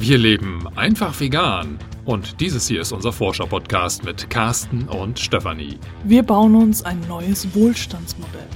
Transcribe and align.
Wir 0.00 0.16
leben 0.16 0.64
einfach 0.76 1.18
vegan. 1.18 1.76
Und 2.04 2.40
dieses 2.40 2.68
hier 2.68 2.82
ist 2.82 2.92
unser 2.92 3.12
Forscher-Podcast 3.12 4.04
mit 4.04 4.30
Carsten 4.30 4.84
und 4.84 5.18
Stefanie. 5.18 5.76
Wir 6.04 6.22
bauen 6.22 6.54
uns 6.54 6.84
ein 6.84 7.00
neues 7.08 7.52
Wohlstandsmodell. 7.52 8.46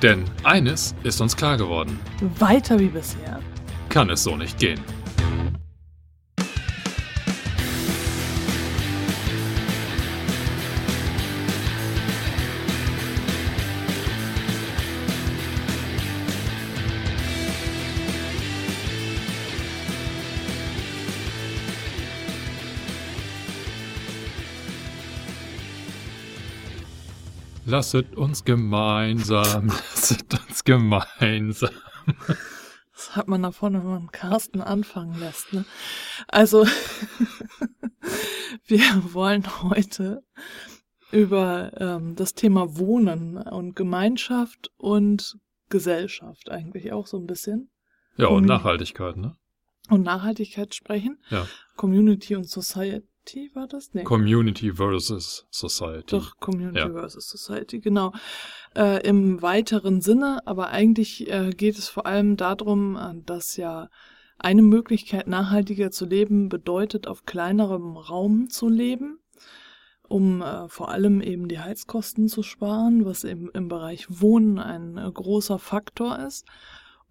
Denn 0.00 0.24
eines 0.42 0.94
ist 1.02 1.20
uns 1.20 1.36
klar 1.36 1.58
geworden. 1.58 2.00
Weiter 2.38 2.78
wie 2.78 2.88
bisher. 2.88 3.40
Kann 3.90 4.08
es 4.08 4.22
so 4.22 4.38
nicht 4.38 4.58
gehen. 4.58 4.80
Lasset 27.74 28.14
uns 28.14 28.44
gemeinsam, 28.44 29.66
lasset 29.94 30.32
uns 30.32 30.62
gemeinsam. 30.62 31.74
Das 32.92 33.16
hat 33.16 33.26
man 33.26 33.42
davon, 33.42 33.74
wenn 33.74 33.84
man 33.84 34.12
Carsten 34.12 34.60
anfangen 34.60 35.18
lässt. 35.18 35.52
Ne? 35.52 35.64
Also, 36.28 36.64
wir 38.66 38.80
wollen 39.12 39.42
heute 39.64 40.22
über 41.10 41.72
ähm, 41.80 42.14
das 42.14 42.34
Thema 42.34 42.78
Wohnen 42.78 43.38
und 43.38 43.74
Gemeinschaft 43.74 44.70
und 44.76 45.36
Gesellschaft 45.68 46.52
eigentlich 46.52 46.92
auch 46.92 47.08
so 47.08 47.18
ein 47.18 47.26
bisschen. 47.26 47.72
Ja, 48.16 48.28
und 48.28 48.44
Nachhaltigkeit, 48.44 49.16
ne? 49.16 49.34
Und 49.90 50.02
Nachhaltigkeit 50.02 50.76
sprechen. 50.76 51.18
Ja. 51.28 51.48
Community 51.74 52.36
und 52.36 52.48
Society 52.48 53.04
war 53.54 53.66
das? 53.66 53.94
Nee. 53.94 54.04
Community 54.04 54.72
versus 54.72 55.46
Society. 55.50 56.06
Doch, 56.10 56.36
Community 56.38 56.78
ja. 56.78 56.90
versus 56.90 57.28
Society, 57.28 57.80
genau. 57.80 58.12
Äh, 58.76 59.06
Im 59.06 59.40
weiteren 59.42 60.00
Sinne, 60.00 60.40
aber 60.46 60.68
eigentlich 60.68 61.30
äh, 61.30 61.50
geht 61.50 61.78
es 61.78 61.88
vor 61.88 62.06
allem 62.06 62.36
darum, 62.36 62.96
äh, 62.96 63.14
dass 63.24 63.56
ja 63.56 63.88
eine 64.38 64.62
Möglichkeit, 64.62 65.26
nachhaltiger 65.26 65.90
zu 65.90 66.06
leben, 66.06 66.48
bedeutet, 66.48 67.06
auf 67.06 67.24
kleinerem 67.24 67.96
Raum 67.96 68.48
zu 68.50 68.68
leben, 68.68 69.18
um 70.08 70.42
äh, 70.42 70.68
vor 70.68 70.90
allem 70.90 71.20
eben 71.20 71.48
die 71.48 71.60
Heizkosten 71.60 72.28
zu 72.28 72.42
sparen, 72.42 73.04
was 73.04 73.24
eben 73.24 73.50
im 73.52 73.68
Bereich 73.68 74.06
Wohnen 74.08 74.58
ein 74.58 74.98
äh, 74.98 75.10
großer 75.10 75.58
Faktor 75.58 76.18
ist 76.18 76.46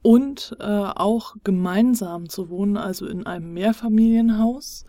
und 0.03 0.55
äh, 0.59 0.63
auch 0.63 1.35
gemeinsam 1.43 2.29
zu 2.29 2.49
wohnen, 2.49 2.77
also 2.77 3.07
in 3.07 3.25
einem 3.25 3.53
Mehrfamilienhaus, 3.53 4.85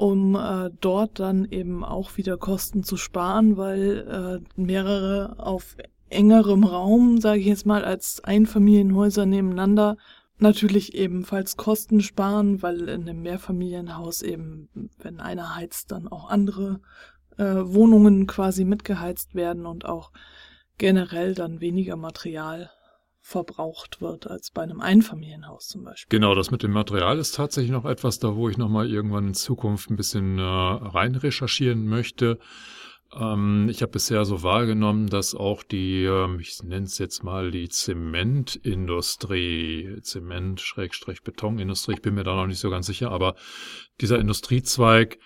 um 0.00 0.34
äh, 0.34 0.70
dort 0.80 1.20
dann 1.20 1.44
eben 1.44 1.84
auch 1.84 2.16
wieder 2.16 2.38
Kosten 2.38 2.82
zu 2.84 2.96
sparen, 2.96 3.58
weil 3.58 4.40
äh, 4.56 4.60
mehrere 4.60 5.34
auf 5.38 5.76
engerem 6.08 6.64
Raum, 6.64 7.20
sage 7.20 7.40
ich 7.40 7.46
jetzt 7.46 7.66
mal, 7.66 7.84
als 7.84 8.24
Einfamilienhäuser 8.24 9.26
nebeneinander 9.26 9.98
natürlich 10.38 10.94
ebenfalls 10.94 11.58
Kosten 11.58 12.00
sparen, 12.00 12.62
weil 12.62 12.88
in 12.88 13.02
einem 13.02 13.20
Mehrfamilienhaus 13.20 14.22
eben, 14.22 14.70
wenn 15.02 15.20
einer 15.20 15.54
heizt, 15.54 15.92
dann 15.92 16.08
auch 16.08 16.30
andere 16.30 16.80
äh, 17.36 17.44
Wohnungen 17.44 18.26
quasi 18.26 18.64
mitgeheizt 18.64 19.34
werden 19.34 19.66
und 19.66 19.84
auch 19.84 20.12
generell 20.78 21.34
dann 21.34 21.60
weniger 21.60 21.96
Material 21.96 22.70
verbraucht 23.30 24.00
wird 24.00 24.26
als 24.26 24.50
bei 24.50 24.62
einem 24.62 24.80
Einfamilienhaus 24.80 25.68
zum 25.68 25.84
Beispiel. 25.84 26.18
Genau, 26.18 26.34
das 26.34 26.50
mit 26.50 26.64
dem 26.64 26.72
Material 26.72 27.16
ist 27.18 27.36
tatsächlich 27.36 27.70
noch 27.70 27.84
etwas, 27.84 28.18
da 28.18 28.34
wo 28.34 28.48
ich 28.48 28.58
nochmal 28.58 28.90
irgendwann 28.90 29.28
in 29.28 29.34
Zukunft 29.34 29.88
ein 29.88 29.96
bisschen 29.96 30.38
äh, 30.38 30.42
rein 30.42 31.14
recherchieren 31.14 31.86
möchte. 31.86 32.40
Ähm, 33.14 33.68
ich 33.70 33.82
habe 33.82 33.92
bisher 33.92 34.24
so 34.24 34.42
wahrgenommen, 34.42 35.06
dass 35.06 35.36
auch 35.36 35.62
die, 35.62 36.02
ähm, 36.04 36.40
ich 36.40 36.60
nenne 36.64 36.86
es 36.86 36.98
jetzt 36.98 37.22
mal 37.22 37.52
die 37.52 37.68
Zementindustrie, 37.68 40.00
Zement-Betonindustrie, 40.02 41.94
ich 41.94 42.02
bin 42.02 42.14
mir 42.14 42.24
da 42.24 42.34
noch 42.34 42.48
nicht 42.48 42.58
so 42.58 42.68
ganz 42.68 42.86
sicher, 42.86 43.12
aber 43.12 43.36
dieser 44.00 44.18
Industriezweig 44.18 45.20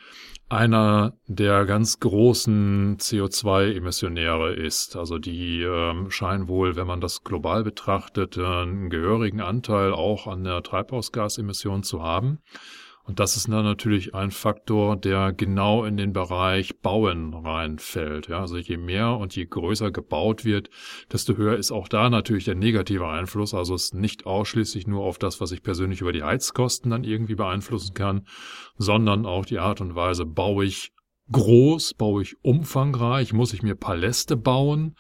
einer 0.55 1.15
der 1.27 1.67
ganz 1.67 2.01
großen 2.01 2.97
CO2-Emissionäre 2.99 4.55
ist. 4.55 4.97
Also 4.97 5.19
die 5.19 5.63
ähm, 5.63 6.11
scheinen 6.11 6.49
wohl, 6.49 6.77
wenn 6.77 6.87
man 6.87 7.01
das 7.01 7.25
global 7.25 7.65
betrachtet, 7.65 8.37
äh, 8.37 8.45
einen 8.45 8.89
gehörigen 8.89 9.41
Anteil 9.41 9.93
auch 9.93 10.27
an 10.27 10.45
der 10.45 10.63
Treibhausgasemission 10.63 11.83
zu 11.83 12.03
haben. 12.03 12.39
Und 13.07 13.21
das 13.21 13.37
ist 13.37 13.49
dann 13.49 13.65
natürlich 13.65 14.15
ein 14.15 14.31
Faktor, 14.31 14.97
der 14.97 15.35
genau 15.35 15.85
in 15.85 15.99
den 15.99 16.15
Bereich 16.15 16.81
Bauen 16.81 17.35
reinfällt. 17.35 18.29
Ja, 18.29 18.41
also 18.41 18.57
je 18.57 18.79
mehr 18.79 19.19
und 19.19 19.37
je 19.37 19.45
größer 19.45 19.91
gebaut 19.91 20.47
wird, 20.47 20.71
desto 21.13 21.37
höher 21.37 21.57
ist 21.57 21.71
auch 21.71 21.89
da 21.89 22.09
natürlich 22.09 22.47
der 22.47 22.55
negative 22.55 23.07
Einfluss. 23.07 23.53
Also 23.53 23.75
es 23.75 23.85
ist 23.85 23.95
nicht 23.95 24.25
ausschließlich 24.25 24.87
nur 24.87 25.05
auf 25.05 25.19
das, 25.19 25.39
was 25.43 25.53
ich 25.53 25.63
persönlich 25.63 26.01
über 26.01 26.13
die 26.13 26.23
Heizkosten 26.23 26.91
dann 26.91 27.05
irgendwie 27.05 27.35
beeinflussen 27.35 27.93
kann, 27.93 28.27
sondern 28.79 29.27
auch 29.27 29.45
die 29.45 29.59
Art 29.59 29.83
und 29.83 29.95
Weise, 29.95 30.25
baue 30.25 30.65
ich 30.65 30.93
groß, 31.31 31.95
baue 31.95 32.23
ich 32.23 32.37
umfangreich, 32.43 33.35
muss 33.35 33.53
ich 33.53 33.63
mir 33.63 33.75
Paläste 33.75 34.37
bauen 34.37 34.97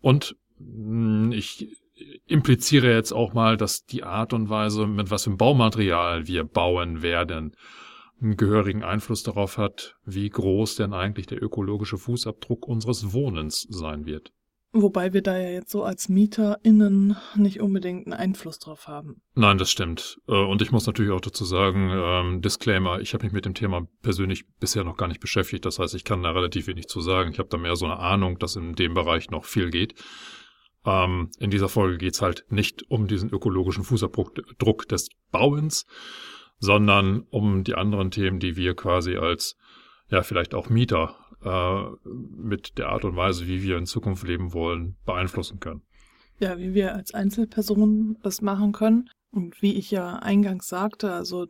und 0.00 0.36
hm, 0.58 1.32
ich 1.32 1.81
impliziere 2.26 2.92
jetzt 2.92 3.12
auch 3.12 3.32
mal, 3.32 3.56
dass 3.56 3.84
die 3.84 4.02
Art 4.02 4.32
und 4.32 4.48
Weise, 4.48 4.86
mit 4.86 5.10
was 5.10 5.24
für 5.24 5.30
Baumaterial 5.30 6.26
wir 6.26 6.44
bauen 6.44 7.02
werden, 7.02 7.54
einen 8.20 8.36
gehörigen 8.36 8.84
Einfluss 8.84 9.22
darauf 9.22 9.58
hat, 9.58 9.96
wie 10.04 10.28
groß 10.28 10.76
denn 10.76 10.92
eigentlich 10.92 11.26
der 11.26 11.42
ökologische 11.42 11.98
Fußabdruck 11.98 12.66
unseres 12.66 13.12
Wohnens 13.12 13.66
sein 13.68 14.06
wird. 14.06 14.32
Wobei 14.74 15.12
wir 15.12 15.20
da 15.20 15.36
ja 15.36 15.50
jetzt 15.50 15.70
so 15.70 15.82
als 15.84 16.08
MieterInnen 16.08 17.14
nicht 17.34 17.60
unbedingt 17.60 18.06
einen 18.06 18.14
Einfluss 18.14 18.58
drauf 18.58 18.88
haben. 18.88 19.20
Nein, 19.34 19.58
das 19.58 19.70
stimmt. 19.70 20.18
Äh, 20.26 20.32
und 20.32 20.62
ich 20.62 20.72
muss 20.72 20.86
natürlich 20.86 21.12
auch 21.12 21.20
dazu 21.20 21.44
sagen, 21.44 21.90
ähm, 21.92 22.40
Disclaimer, 22.40 23.00
ich 23.00 23.12
habe 23.12 23.24
mich 23.24 23.34
mit 23.34 23.44
dem 23.44 23.52
Thema 23.52 23.86
persönlich 24.00 24.46
bisher 24.60 24.82
noch 24.82 24.96
gar 24.96 25.08
nicht 25.08 25.20
beschäftigt. 25.20 25.66
Das 25.66 25.78
heißt, 25.78 25.94
ich 25.94 26.04
kann 26.04 26.22
da 26.22 26.30
relativ 26.30 26.68
wenig 26.68 26.88
zu 26.88 27.02
sagen. 27.02 27.32
Ich 27.32 27.38
habe 27.38 27.50
da 27.50 27.58
mehr 27.58 27.76
so 27.76 27.84
eine 27.84 27.98
Ahnung, 27.98 28.38
dass 28.38 28.56
in 28.56 28.74
dem 28.74 28.94
Bereich 28.94 29.30
noch 29.30 29.44
viel 29.44 29.68
geht. 29.70 29.94
Ähm, 30.84 31.30
in 31.38 31.50
dieser 31.50 31.68
Folge 31.68 31.98
geht's 31.98 32.22
halt 32.22 32.44
nicht 32.50 32.90
um 32.90 33.06
diesen 33.06 33.30
ökologischen 33.30 33.84
Fußabdruck 33.84 34.88
des 34.88 35.08
Bauens, 35.30 35.86
sondern 36.58 37.26
um 37.30 37.64
die 37.64 37.74
anderen 37.74 38.10
Themen, 38.10 38.38
die 38.38 38.56
wir 38.56 38.74
quasi 38.74 39.16
als 39.16 39.56
ja 40.08 40.22
vielleicht 40.22 40.54
auch 40.54 40.68
Mieter 40.68 41.16
äh, 41.44 42.08
mit 42.08 42.78
der 42.78 42.88
Art 42.88 43.04
und 43.04 43.16
Weise, 43.16 43.46
wie 43.46 43.62
wir 43.62 43.78
in 43.78 43.86
Zukunft 43.86 44.26
leben 44.26 44.52
wollen, 44.52 44.96
beeinflussen 45.04 45.60
können. 45.60 45.82
Ja, 46.38 46.58
wie 46.58 46.74
wir 46.74 46.94
als 46.94 47.14
Einzelpersonen 47.14 48.18
das 48.22 48.42
machen 48.42 48.72
können. 48.72 49.08
Und 49.30 49.62
wie 49.62 49.74
ich 49.74 49.90
ja 49.90 50.16
eingangs 50.16 50.68
sagte, 50.68 51.12
also 51.12 51.46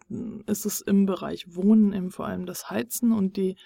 ist 0.46 0.66
es 0.66 0.80
im 0.80 1.04
Bereich 1.04 1.56
Wohnen 1.56 1.92
eben 1.92 2.10
vor 2.10 2.26
allem 2.26 2.46
das 2.46 2.70
Heizen 2.70 3.10
und 3.10 3.36
die 3.36 3.56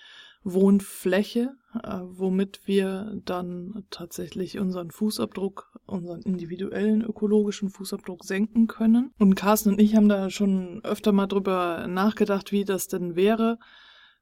Wohnfläche, 0.46 1.56
äh, 1.82 1.98
womit 2.04 2.60
wir 2.66 3.20
dann 3.24 3.84
tatsächlich 3.90 4.58
unseren 4.60 4.92
Fußabdruck, 4.92 5.76
unseren 5.86 6.22
individuellen 6.22 7.02
ökologischen 7.02 7.68
Fußabdruck 7.68 8.24
senken 8.24 8.68
können. 8.68 9.10
Und 9.18 9.34
Carsten 9.34 9.70
und 9.70 9.80
ich 9.80 9.96
haben 9.96 10.08
da 10.08 10.30
schon 10.30 10.80
öfter 10.84 11.10
mal 11.10 11.26
drüber 11.26 11.88
nachgedacht, 11.88 12.52
wie 12.52 12.64
das 12.64 12.86
denn 12.86 13.16
wäre, 13.16 13.58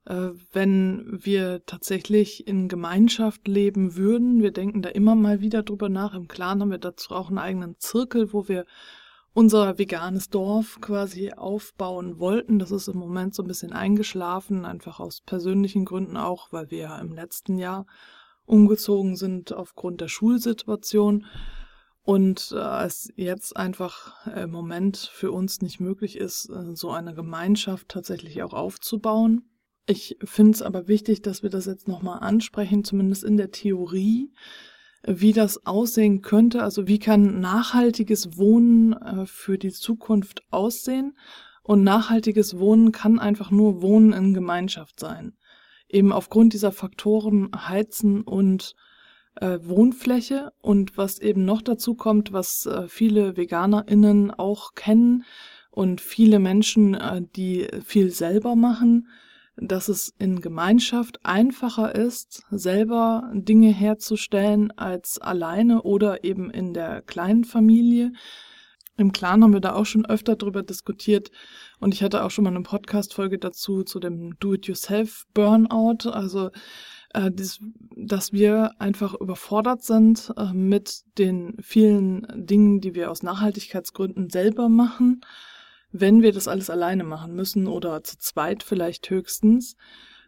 äh, 0.06 0.30
wenn 0.50 1.06
wir 1.10 1.62
tatsächlich 1.66 2.48
in 2.48 2.68
Gemeinschaft 2.68 3.46
leben 3.46 3.94
würden. 3.94 4.42
Wir 4.42 4.50
denken 4.50 4.80
da 4.80 4.88
immer 4.88 5.14
mal 5.14 5.42
wieder 5.42 5.62
drüber 5.62 5.90
nach. 5.90 6.14
Im 6.14 6.26
Clan 6.26 6.62
haben 6.62 6.70
wir 6.70 6.78
dazu 6.78 7.14
auch 7.14 7.28
einen 7.28 7.38
eigenen 7.38 7.76
Zirkel, 7.78 8.32
wo 8.32 8.48
wir 8.48 8.64
unser 9.34 9.78
veganes 9.78 10.30
Dorf 10.30 10.80
quasi 10.80 11.32
aufbauen 11.32 12.18
wollten. 12.18 12.58
Das 12.58 12.70
ist 12.70 12.88
im 12.88 12.96
Moment 12.96 13.34
so 13.34 13.42
ein 13.42 13.48
bisschen 13.48 13.72
eingeschlafen, 13.72 14.64
einfach 14.64 15.00
aus 15.00 15.20
persönlichen 15.20 15.84
Gründen 15.84 16.16
auch, 16.16 16.52
weil 16.52 16.70
wir 16.70 16.78
ja 16.78 16.98
im 16.98 17.12
letzten 17.12 17.58
Jahr 17.58 17.86
umgezogen 18.46 19.16
sind 19.16 19.52
aufgrund 19.52 20.00
der 20.00 20.08
Schulsituation 20.08 21.26
und 22.02 22.54
äh, 22.54 22.84
es 22.84 23.12
jetzt 23.16 23.56
einfach 23.56 24.26
im 24.26 24.50
Moment 24.50 24.98
für 25.12 25.32
uns 25.32 25.62
nicht 25.62 25.80
möglich 25.80 26.16
ist, 26.16 26.50
äh, 26.50 26.76
so 26.76 26.90
eine 26.90 27.14
Gemeinschaft 27.14 27.88
tatsächlich 27.88 28.42
auch 28.42 28.52
aufzubauen. 28.52 29.48
Ich 29.86 30.16
finde 30.22 30.52
es 30.52 30.62
aber 30.62 30.86
wichtig, 30.86 31.22
dass 31.22 31.42
wir 31.42 31.50
das 31.50 31.66
jetzt 31.66 31.88
nochmal 31.88 32.20
ansprechen, 32.20 32.84
zumindest 32.84 33.24
in 33.24 33.36
der 33.36 33.50
Theorie, 33.50 34.32
wie 35.06 35.32
das 35.32 35.66
aussehen 35.66 36.22
könnte. 36.22 36.62
Also 36.62 36.86
wie 36.86 36.98
kann 36.98 37.40
nachhaltiges 37.40 38.36
Wohnen 38.36 38.92
äh, 38.94 39.26
für 39.26 39.58
die 39.58 39.72
Zukunft 39.72 40.42
aussehen? 40.50 41.16
Und 41.62 41.82
nachhaltiges 41.82 42.58
Wohnen 42.58 42.92
kann 42.92 43.18
einfach 43.18 43.50
nur 43.50 43.80
Wohnen 43.80 44.12
in 44.12 44.34
Gemeinschaft 44.34 45.00
sein. 45.00 45.34
Eben 45.88 46.12
aufgrund 46.12 46.52
dieser 46.52 46.72
Faktoren 46.72 47.50
Heizen 47.54 48.22
und 48.22 48.74
äh, 49.36 49.58
Wohnfläche 49.62 50.52
und 50.60 50.96
was 50.96 51.18
eben 51.18 51.44
noch 51.44 51.62
dazu 51.62 51.94
kommt, 51.94 52.32
was 52.32 52.66
äh, 52.66 52.86
viele 52.88 53.36
VeganerInnen 53.36 54.30
auch 54.30 54.74
kennen 54.74 55.24
und 55.70 56.00
viele 56.00 56.38
Menschen, 56.38 56.94
äh, 56.94 57.22
die 57.34 57.66
viel 57.84 58.10
selber 58.10 58.56
machen, 58.56 59.08
dass 59.56 59.88
es 59.88 60.12
in 60.18 60.40
Gemeinschaft 60.40 61.24
einfacher 61.24 61.94
ist, 61.94 62.42
selber 62.50 63.30
Dinge 63.34 63.72
herzustellen 63.72 64.72
als 64.72 65.18
alleine 65.18 65.82
oder 65.82 66.24
eben 66.24 66.50
in 66.50 66.74
der 66.74 67.02
kleinen 67.02 67.44
Familie. 67.44 68.12
Im 68.96 69.12
Clan 69.12 69.42
haben 69.42 69.52
wir 69.52 69.60
da 69.60 69.74
auch 69.74 69.86
schon 69.86 70.06
öfter 70.06 70.36
drüber 70.36 70.62
diskutiert 70.62 71.30
und 71.80 71.94
ich 71.94 72.02
hatte 72.02 72.24
auch 72.24 72.30
schon 72.30 72.44
mal 72.44 72.50
eine 72.50 72.62
Podcast-Folge 72.62 73.38
dazu 73.38 73.82
zu 73.82 73.98
dem 73.98 74.38
Do-it-yourself-Burnout, 74.38 76.08
also 76.10 76.50
äh, 77.12 77.30
dies, 77.32 77.58
dass 77.96 78.32
wir 78.32 78.72
einfach 78.78 79.14
überfordert 79.14 79.82
sind 79.82 80.32
äh, 80.36 80.52
mit 80.52 81.02
den 81.18 81.56
vielen 81.60 82.26
Dingen, 82.34 82.80
die 82.80 82.94
wir 82.94 83.10
aus 83.10 83.22
Nachhaltigkeitsgründen 83.24 84.30
selber 84.30 84.68
machen 84.68 85.22
wenn 85.96 86.22
wir 86.22 86.32
das 86.32 86.48
alles 86.48 86.70
alleine 86.70 87.04
machen 87.04 87.36
müssen 87.36 87.68
oder 87.68 88.02
zu 88.02 88.18
zweit 88.18 88.64
vielleicht 88.64 89.08
höchstens, 89.10 89.76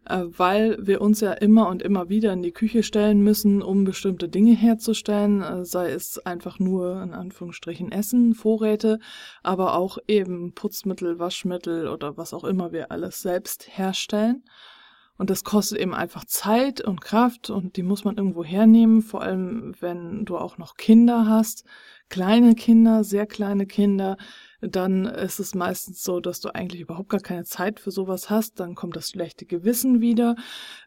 äh, 0.08 0.22
weil 0.28 0.78
wir 0.80 1.00
uns 1.00 1.20
ja 1.20 1.32
immer 1.32 1.68
und 1.68 1.82
immer 1.82 2.08
wieder 2.08 2.32
in 2.32 2.42
die 2.42 2.52
Küche 2.52 2.84
stellen 2.84 3.20
müssen, 3.22 3.62
um 3.62 3.82
bestimmte 3.82 4.28
Dinge 4.28 4.54
herzustellen, 4.54 5.42
äh, 5.42 5.64
sei 5.64 5.90
es 5.90 6.24
einfach 6.24 6.60
nur 6.60 7.02
in 7.02 7.12
Anführungsstrichen 7.14 7.90
Essen, 7.90 8.34
Vorräte, 8.34 9.00
aber 9.42 9.74
auch 9.74 9.98
eben 10.06 10.54
Putzmittel, 10.54 11.18
Waschmittel 11.18 11.88
oder 11.88 12.16
was 12.16 12.32
auch 12.32 12.44
immer 12.44 12.70
wir 12.70 12.92
alles 12.92 13.20
selbst 13.20 13.66
herstellen. 13.76 14.44
Und 15.18 15.30
das 15.30 15.42
kostet 15.42 15.78
eben 15.78 15.94
einfach 15.94 16.26
Zeit 16.26 16.80
und 16.80 17.00
Kraft 17.00 17.50
und 17.50 17.76
die 17.76 17.82
muss 17.82 18.04
man 18.04 18.18
irgendwo 18.18 18.44
hernehmen, 18.44 19.02
vor 19.02 19.22
allem 19.22 19.74
wenn 19.80 20.26
du 20.26 20.36
auch 20.36 20.58
noch 20.58 20.76
Kinder 20.76 21.26
hast, 21.26 21.64
kleine 22.08 22.54
Kinder, 22.54 23.02
sehr 23.02 23.26
kleine 23.26 23.66
Kinder, 23.66 24.16
dann 24.60 25.04
ist 25.04 25.38
es 25.38 25.54
meistens 25.54 26.02
so, 26.02 26.20
dass 26.20 26.40
du 26.40 26.54
eigentlich 26.54 26.80
überhaupt 26.80 27.10
gar 27.10 27.20
keine 27.20 27.44
Zeit 27.44 27.80
für 27.80 27.90
sowas 27.90 28.30
hast. 28.30 28.58
Dann 28.60 28.74
kommt 28.74 28.96
das 28.96 29.10
schlechte 29.10 29.44
Gewissen 29.44 30.00
wieder, 30.00 30.36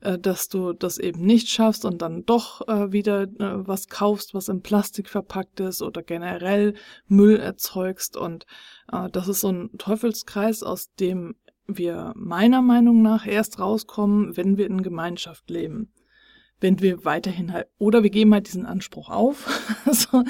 äh, 0.02 0.18
dass 0.18 0.50
du 0.50 0.74
das 0.74 0.98
eben 0.98 1.26
nicht 1.26 1.50
schaffst 1.50 1.86
und 1.86 2.02
dann 2.02 2.26
doch 2.26 2.68
äh, 2.68 2.92
wieder 2.92 3.24
äh, 3.24 3.68
was 3.68 3.88
kaufst, 3.88 4.34
was 4.34 4.50
in 4.50 4.62
Plastik 4.62 5.10
verpackt 5.10 5.60
ist 5.60 5.82
oder 5.82 6.02
generell 6.02 6.74
Müll 7.08 7.38
erzeugst. 7.38 8.18
Und 8.18 8.46
das 9.12 9.28
ist 9.28 9.42
so 9.42 9.52
ein 9.52 9.70
Teufelskreis, 9.78 10.64
aus 10.64 10.92
dem 10.96 11.36
wir 11.68 12.12
meiner 12.16 12.64
Meinung 12.64 13.04
nach 13.04 13.28
erst 13.28 13.60
rauskommen, 13.60 14.36
wenn 14.36 14.58
wir 14.58 14.66
in 14.66 14.82
Gemeinschaft 14.82 15.50
leben 15.50 15.94
wenn 16.62 16.82
wir 16.82 17.06
weiterhin 17.06 17.54
halt, 17.54 17.68
oder 17.78 18.04
wir 18.04 18.10
geben 18.10 18.34
halt 18.34 18.48
diesen 18.48 18.66
Anspruch 18.66 19.10
auf. 19.10 19.48
also 19.86 20.24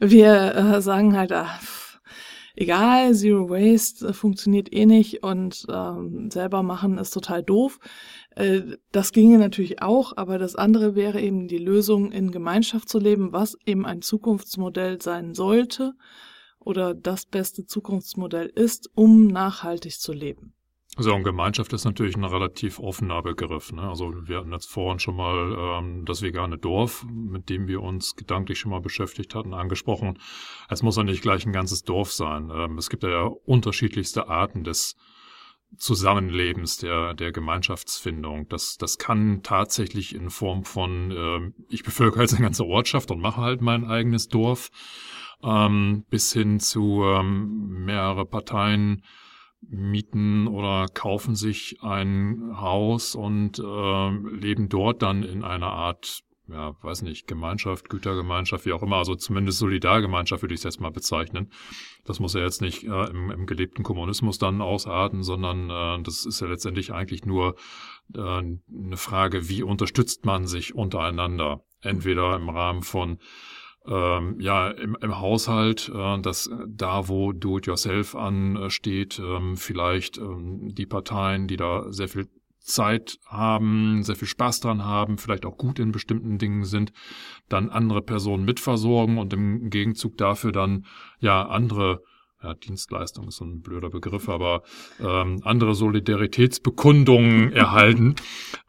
wir 0.00 0.80
sagen 0.80 1.16
halt, 1.16 1.30
ah, 1.30 1.60
egal, 2.56 3.14
Zero 3.14 3.48
Waste 3.48 4.08
äh, 4.08 4.12
funktioniert 4.12 4.72
eh 4.72 4.86
nicht 4.86 5.22
und 5.22 5.66
ähm, 5.70 6.30
selber 6.30 6.62
machen 6.62 6.98
ist 6.98 7.10
total 7.10 7.42
doof. 7.42 7.78
Äh, 8.30 8.62
das 8.90 9.12
ginge 9.12 9.38
natürlich 9.38 9.82
auch, 9.82 10.14
aber 10.16 10.38
das 10.38 10.56
andere 10.56 10.94
wäre 10.94 11.20
eben 11.20 11.46
die 11.46 11.58
Lösung, 11.58 12.10
in 12.10 12.32
Gemeinschaft 12.32 12.88
zu 12.88 12.98
leben, 12.98 13.32
was 13.32 13.56
eben 13.66 13.86
ein 13.86 14.02
Zukunftsmodell 14.02 15.00
sein 15.00 15.34
sollte 15.34 15.92
oder 16.58 16.94
das 16.94 17.26
beste 17.26 17.66
Zukunftsmodell 17.66 18.46
ist, 18.46 18.90
um 18.94 19.28
nachhaltig 19.28 20.00
zu 20.00 20.12
leben. 20.12 20.54
Also 20.96 21.14
und 21.14 21.24
Gemeinschaft 21.24 21.74
ist 21.74 21.84
natürlich 21.84 22.16
ein 22.16 22.24
relativ 22.24 22.78
offener 22.78 23.22
Begriff. 23.22 23.70
Ne? 23.70 23.82
Also 23.82 24.14
wir 24.26 24.38
hatten 24.38 24.52
jetzt 24.52 24.70
vorhin 24.70 24.98
schon 24.98 25.14
mal 25.14 25.54
ähm, 25.58 26.06
das 26.06 26.22
vegane 26.22 26.56
Dorf, 26.56 27.04
mit 27.04 27.50
dem 27.50 27.68
wir 27.68 27.82
uns 27.82 28.16
gedanklich 28.16 28.58
schon 28.58 28.70
mal 28.70 28.80
beschäftigt 28.80 29.34
hatten, 29.34 29.52
angesprochen. 29.52 30.18
Es 30.70 30.82
muss 30.82 30.96
ja 30.96 31.02
nicht 31.02 31.20
gleich 31.20 31.44
ein 31.44 31.52
ganzes 31.52 31.82
Dorf 31.82 32.12
sein. 32.12 32.50
Ähm, 32.50 32.78
es 32.78 32.88
gibt 32.88 33.02
ja 33.02 33.24
unterschiedlichste 33.24 34.28
Arten 34.28 34.64
des 34.64 34.96
Zusammenlebens, 35.76 36.78
der, 36.78 37.12
der 37.12 37.30
Gemeinschaftsfindung. 37.30 38.48
Das, 38.48 38.78
das 38.78 38.96
kann 38.96 39.42
tatsächlich 39.42 40.14
in 40.14 40.30
Form 40.30 40.64
von, 40.64 41.10
äh, 41.10 41.52
ich 41.68 41.82
bevölkere 41.82 42.22
jetzt 42.22 42.32
eine 42.32 42.44
ganze 42.44 42.64
Ortschaft 42.64 43.10
und 43.10 43.20
mache 43.20 43.42
halt 43.42 43.60
mein 43.60 43.84
eigenes 43.84 44.28
Dorf, 44.28 44.70
ähm, 45.42 46.06
bis 46.08 46.32
hin 46.32 46.58
zu 46.58 47.02
ähm, 47.04 47.84
mehrere 47.84 48.24
Parteien 48.24 49.02
mieten 49.68 50.46
oder 50.46 50.86
kaufen 50.92 51.34
sich 51.34 51.78
ein 51.82 52.60
Haus 52.60 53.14
und 53.14 53.58
äh, 53.58 54.10
leben 54.10 54.68
dort 54.68 55.02
dann 55.02 55.22
in 55.22 55.42
einer 55.42 55.72
Art, 55.72 56.22
ja, 56.48 56.76
weiß 56.82 57.02
nicht, 57.02 57.26
Gemeinschaft, 57.26 57.88
Gütergemeinschaft, 57.88 58.66
wie 58.66 58.72
auch 58.72 58.82
immer, 58.82 58.96
also 58.96 59.14
zumindest 59.16 59.58
Solidargemeinschaft 59.58 60.42
würde 60.42 60.54
ich 60.54 60.60
es 60.60 60.64
jetzt 60.64 60.80
mal 60.80 60.90
bezeichnen. 60.90 61.50
Das 62.04 62.20
muss 62.20 62.34
ja 62.34 62.40
jetzt 62.40 62.60
nicht 62.62 62.84
äh, 62.84 63.04
im, 63.10 63.30
im 63.30 63.46
gelebten 63.46 63.82
Kommunismus 63.82 64.38
dann 64.38 64.60
ausarten, 64.60 65.22
sondern 65.22 65.70
äh, 65.70 66.02
das 66.02 66.24
ist 66.24 66.40
ja 66.40 66.46
letztendlich 66.46 66.92
eigentlich 66.92 67.24
nur 67.24 67.56
äh, 68.14 68.20
eine 68.20 68.96
Frage, 68.96 69.48
wie 69.48 69.62
unterstützt 69.62 70.24
man 70.24 70.46
sich 70.46 70.74
untereinander? 70.74 71.62
Entweder 71.82 72.36
im 72.36 72.48
Rahmen 72.48 72.82
von 72.82 73.18
ähm, 73.88 74.40
ja, 74.40 74.70
im, 74.70 74.96
im 75.00 75.18
Haushalt, 75.20 75.90
äh, 75.94 76.20
dass 76.20 76.50
da, 76.66 77.08
wo 77.08 77.32
Do-it-yourself 77.32 78.14
ansteht, 78.14 79.18
ähm, 79.18 79.56
vielleicht 79.56 80.18
ähm, 80.18 80.74
die 80.74 80.86
Parteien, 80.86 81.46
die 81.48 81.56
da 81.56 81.92
sehr 81.92 82.08
viel 82.08 82.28
Zeit 82.60 83.18
haben, 83.26 84.02
sehr 84.02 84.16
viel 84.16 84.26
Spaß 84.26 84.60
dran 84.60 84.84
haben, 84.84 85.18
vielleicht 85.18 85.46
auch 85.46 85.56
gut 85.56 85.78
in 85.78 85.92
bestimmten 85.92 86.38
Dingen 86.38 86.64
sind, 86.64 86.92
dann 87.48 87.70
andere 87.70 88.02
Personen 88.02 88.44
mitversorgen 88.44 89.18
und 89.18 89.32
im 89.32 89.70
Gegenzug 89.70 90.16
dafür 90.16 90.50
dann 90.50 90.84
ja 91.20 91.46
andere 91.46 92.02
ja, 92.42 92.54
Dienstleistung 92.54 93.28
ist 93.28 93.36
so 93.36 93.44
ein 93.44 93.62
blöder 93.62 93.90
Begriff, 93.90 94.28
aber 94.28 94.62
ähm, 95.00 95.40
andere 95.42 95.74
Solidaritätsbekundungen 95.74 97.52
erhalten. 97.52 98.16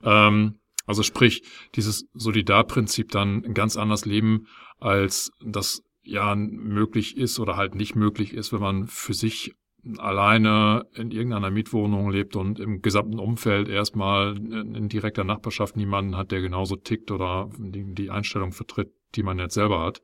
Ähm, 0.04 0.60
also 0.86 1.04
sprich, 1.04 1.44
dieses 1.76 2.08
Solidarprinzip 2.14 3.12
dann 3.12 3.54
ganz 3.54 3.76
anders 3.76 4.06
leben, 4.06 4.48
als 4.80 5.32
das 5.44 5.84
ja 6.04 6.36
möglich 6.36 7.18
ist 7.18 7.40
oder 7.40 7.58
halt 7.58 7.76
nicht 7.76 7.96
möglich 7.96 8.34
ist, 8.34 8.54
wenn 8.54 8.62
man 8.62 8.88
für 8.88 9.14
sich 9.14 9.54
alleine 9.98 10.86
in 10.94 11.12
irgendeiner 11.12 11.52
Mietwohnung 11.52 12.10
lebt 12.10 12.36
und 12.36 12.60
im 12.60 12.82
gesamten 12.82 13.20
Umfeld 13.20 13.70
erstmal 13.70 14.36
in 14.38 14.90
direkter 14.90 15.24
Nachbarschaft 15.24 15.78
niemanden 15.78 16.18
hat, 16.18 16.32
der 16.32 16.42
genauso 16.42 16.76
tickt 16.76 17.12
oder 17.12 17.50
die, 17.58 18.10
Einstellung 18.10 18.52
vertritt, 18.52 18.92
die 19.16 19.24
man 19.24 19.40
jetzt 19.40 19.54
selber 19.54 19.82
hat. 19.84 20.02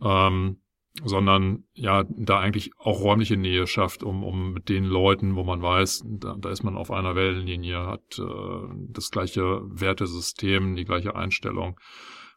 Ähm, 0.00 0.58
sondern 1.04 1.64
ja, 1.74 2.04
da 2.08 2.40
eigentlich 2.40 2.72
auch 2.78 3.00
räumliche 3.00 3.36
Nähe 3.36 3.66
schafft, 3.66 4.02
um, 4.02 4.24
um 4.24 4.52
mit 4.52 4.68
den 4.68 4.84
Leuten, 4.84 5.36
wo 5.36 5.44
man 5.44 5.62
weiß, 5.62 6.04
da, 6.06 6.34
da 6.38 6.50
ist 6.50 6.64
man 6.64 6.76
auf 6.76 6.90
einer 6.90 7.14
Wellenlinie, 7.14 7.86
hat 7.86 8.18
äh, 8.18 8.74
das 8.88 9.10
gleiche 9.10 9.60
Wertesystem, 9.64 10.74
die 10.74 10.84
gleiche 10.84 11.14
Einstellung, 11.14 11.78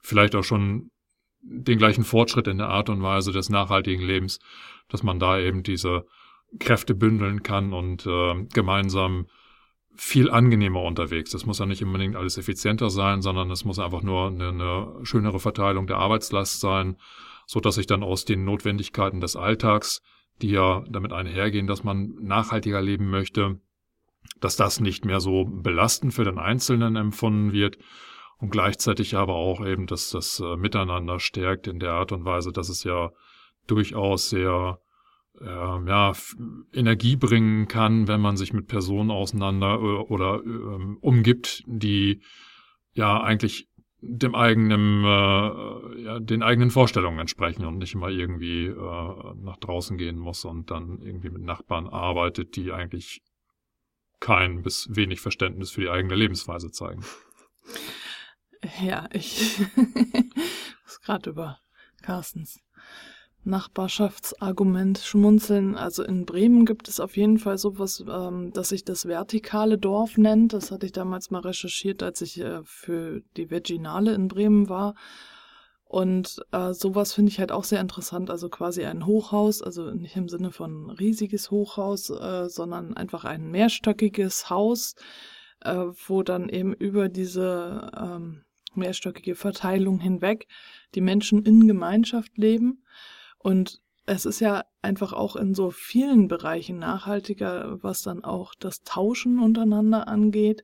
vielleicht 0.02 0.36
auch 0.36 0.44
schon 0.44 0.92
den 1.42 1.78
gleichen 1.78 2.04
Fortschritt 2.04 2.48
in 2.48 2.58
der 2.58 2.70
Art 2.70 2.90
und 2.90 3.02
Weise 3.02 3.32
des 3.32 3.50
nachhaltigen 3.50 4.06
Lebens, 4.06 4.40
dass 4.90 5.04
man 5.04 5.20
da 5.20 5.40
eben 5.40 5.64
diese 5.64 6.06
Kräfte 6.60 6.96
bündeln 6.96 7.44
kann 7.44 7.74
und 7.74 8.06
äh, 8.06 8.44
gemeinsam 8.54 9.28
viel 9.96 10.30
angenehmer 10.30 10.82
unterwegs. 10.82 11.32
Das 11.32 11.46
muss 11.46 11.60
ja 11.60 11.66
nicht 11.66 11.84
unbedingt 11.84 12.16
alles 12.16 12.38
effizienter 12.38 12.90
sein, 12.90 13.22
sondern 13.22 13.52
es 13.52 13.66
muss 13.66 13.80
einfach 13.80 14.04
nur 14.04 14.28
eine, 14.28 14.50
eine 14.50 15.06
schönere 15.06 15.40
Verteilung 15.40 15.88
der 15.88 15.98
Arbeitslast 15.98 16.60
sein, 16.60 16.98
so 17.46 17.60
dass 17.60 17.76
sich 17.76 17.88
dann 17.88 18.04
aus 18.04 18.26
den 18.26 18.44
Notwendigkeiten 18.46 19.20
des 19.20 19.36
Alltags, 19.36 20.02
die 20.42 20.50
ja 20.50 20.84
damit 20.90 21.14
einhergehen, 21.14 21.68
dass 21.68 21.84
man 21.84 22.16
nachhaltiger 22.22 22.82
leben 22.82 23.10
möchte, 23.10 23.60
dass 24.40 24.56
das 24.56 24.80
nicht 24.80 25.06
mehr 25.06 25.20
so 25.20 25.46
belastend 25.46 26.14
für 26.14 26.24
den 26.24 26.38
Einzelnen 26.38 26.96
empfunden 26.96 27.52
wird, 27.52 27.78
und 28.42 28.50
gleichzeitig 28.50 29.16
aber 29.16 29.36
auch 29.36 29.66
eben, 29.66 29.86
dass 29.86 30.10
das 30.10 30.40
äh, 30.40 30.58
Miteinander 30.58 31.20
stärkt 31.20 31.68
in 31.68 31.80
der 31.80 31.94
Art 31.94 32.12
und 32.12 32.26
Weise, 32.26 32.52
dass 32.52 32.70
es 32.70 32.84
ja 32.84 33.12
durchaus 33.68 34.30
sehr 34.30 34.80
äh, 35.40 35.46
ja, 35.46 36.12
Energie 36.74 37.16
bringen 37.16 37.68
kann, 37.68 38.08
wenn 38.08 38.20
man 38.20 38.38
sich 38.38 38.52
mit 38.52 38.68
Personen 38.68 39.12
auseinander 39.12 39.76
äh, 39.76 39.78
oder 39.78 40.42
äh, 40.44 40.96
umgibt, 41.02 41.64
die 41.68 42.22
ja 42.94 43.22
eigentlich 43.22 43.68
dem 44.02 44.34
eigenen, 44.34 45.04
äh, 45.04 46.02
ja, 46.02 46.20
den 46.20 46.42
eigenen 46.42 46.72
Vorstellungen 46.72 47.20
entsprechen 47.20 47.66
und 47.66 47.78
nicht 47.78 47.94
immer 47.94 48.10
irgendwie 48.10 48.66
äh, 48.66 49.34
nach 49.44 49.58
draußen 49.58 49.98
gehen 49.98 50.18
muss 50.18 50.44
und 50.46 50.72
dann 50.72 51.00
irgendwie 51.04 51.30
mit 51.30 51.44
Nachbarn 51.44 51.88
arbeitet, 51.88 52.56
die 52.56 52.72
eigentlich 52.72 53.22
kein 54.20 54.64
bis 54.64 54.90
wenig 54.92 55.22
Verständnis 55.22 55.70
für 55.70 55.82
die 55.82 55.90
eigene 55.90 56.16
Lebensweise 56.16 56.72
zeigen. 56.72 57.04
Ja, 58.82 59.08
ich 59.12 59.60
muss 60.86 61.02
gerade 61.02 61.32
über 61.32 61.60
Carstens 62.02 62.60
Nachbarschaftsargument 63.44 65.00
schmunzeln. 65.00 65.76
Also 65.76 66.04
in 66.04 66.26
Bremen 66.26 66.66
gibt 66.66 66.88
es 66.88 67.00
auf 67.00 67.18
jeden 67.18 67.40
Fall 67.40 67.58
sowas, 67.58 68.04
ähm, 68.08 68.52
dass 68.54 68.70
sich 68.70 68.86
das 68.86 69.08
vertikale 69.08 69.78
Dorf 69.78 70.18
nennt. 70.18 70.54
Das 70.54 70.72
hatte 70.72 70.86
ich 70.86 70.92
damals 70.92 71.32
mal 71.32 71.42
recherchiert, 71.42 72.04
als 72.04 72.22
ich 72.22 72.40
äh, 72.40 72.62
für 72.64 73.22
die 73.38 73.50
Veginale 73.50 74.14
in 74.14 74.28
Bremen 74.28 74.70
war. 74.70 74.94
Und 75.86 76.42
äh, 76.52 76.74
sowas 76.74 77.14
finde 77.14 77.32
ich 77.32 77.40
halt 77.40 77.52
auch 77.52 77.64
sehr 77.64 77.82
interessant. 77.82 78.30
Also 78.30 78.48
quasi 78.48 78.86
ein 78.86 79.06
Hochhaus, 79.06 79.62
also 79.62 79.92
nicht 79.92 80.16
im 80.16 80.30
Sinne 80.30 80.52
von 80.52 80.90
riesiges 80.92 81.52
Hochhaus, 81.52 82.10
äh, 82.12 82.48
sondern 82.48 82.96
einfach 82.96 83.26
ein 83.26 83.50
mehrstöckiges 83.50 84.50
Haus, 84.50 84.96
äh, 85.62 85.86
wo 86.08 86.24
dann 86.24 86.48
eben 86.48 86.74
über 86.74 87.10
diese 87.10 87.92
ähm, 87.98 88.44
mehrstöckige 88.76 89.36
Verteilung 89.36 90.00
hinweg 90.00 90.48
die 90.96 91.02
Menschen 91.02 91.44
in 91.44 91.68
Gemeinschaft 91.68 92.38
leben. 92.38 92.84
Und 93.38 93.82
es 94.06 94.26
ist 94.26 94.40
ja 94.40 94.66
einfach 94.82 95.14
auch 95.14 95.36
in 95.36 95.54
so 95.54 95.72
vielen 95.72 96.28
Bereichen 96.28 96.80
nachhaltiger, 96.80 97.78
was 97.82 98.02
dann 98.02 98.24
auch 98.24 98.54
das 98.56 98.84
Tauschen 98.84 99.40
untereinander 99.40 100.08
angeht, 100.08 100.64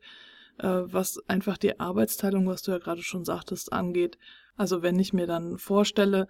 äh, 0.57 0.67
was 0.67 1.19
einfach 1.27 1.57
die 1.57 1.79
Arbeitsteilung, 1.79 2.47
was 2.47 2.61
du 2.61 2.71
ja 2.71 2.79
gerade 2.79 3.03
schon 3.03 3.25
sagtest, 3.25 3.71
angeht. 3.71 4.17
Also 4.55 4.81
wenn 4.81 4.99
ich 4.99 5.13
mir 5.13 5.27
dann 5.27 5.57
vorstelle, 5.57 6.27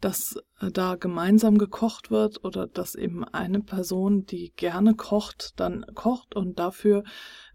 dass 0.00 0.36
äh, 0.60 0.70
da 0.70 0.96
gemeinsam 0.96 1.58
gekocht 1.58 2.10
wird 2.10 2.44
oder 2.44 2.66
dass 2.66 2.94
eben 2.94 3.24
eine 3.24 3.60
Person, 3.60 4.24
die 4.26 4.52
gerne 4.54 4.94
kocht, 4.94 5.52
dann 5.56 5.84
kocht 5.94 6.36
und 6.36 6.58
dafür 6.58 7.04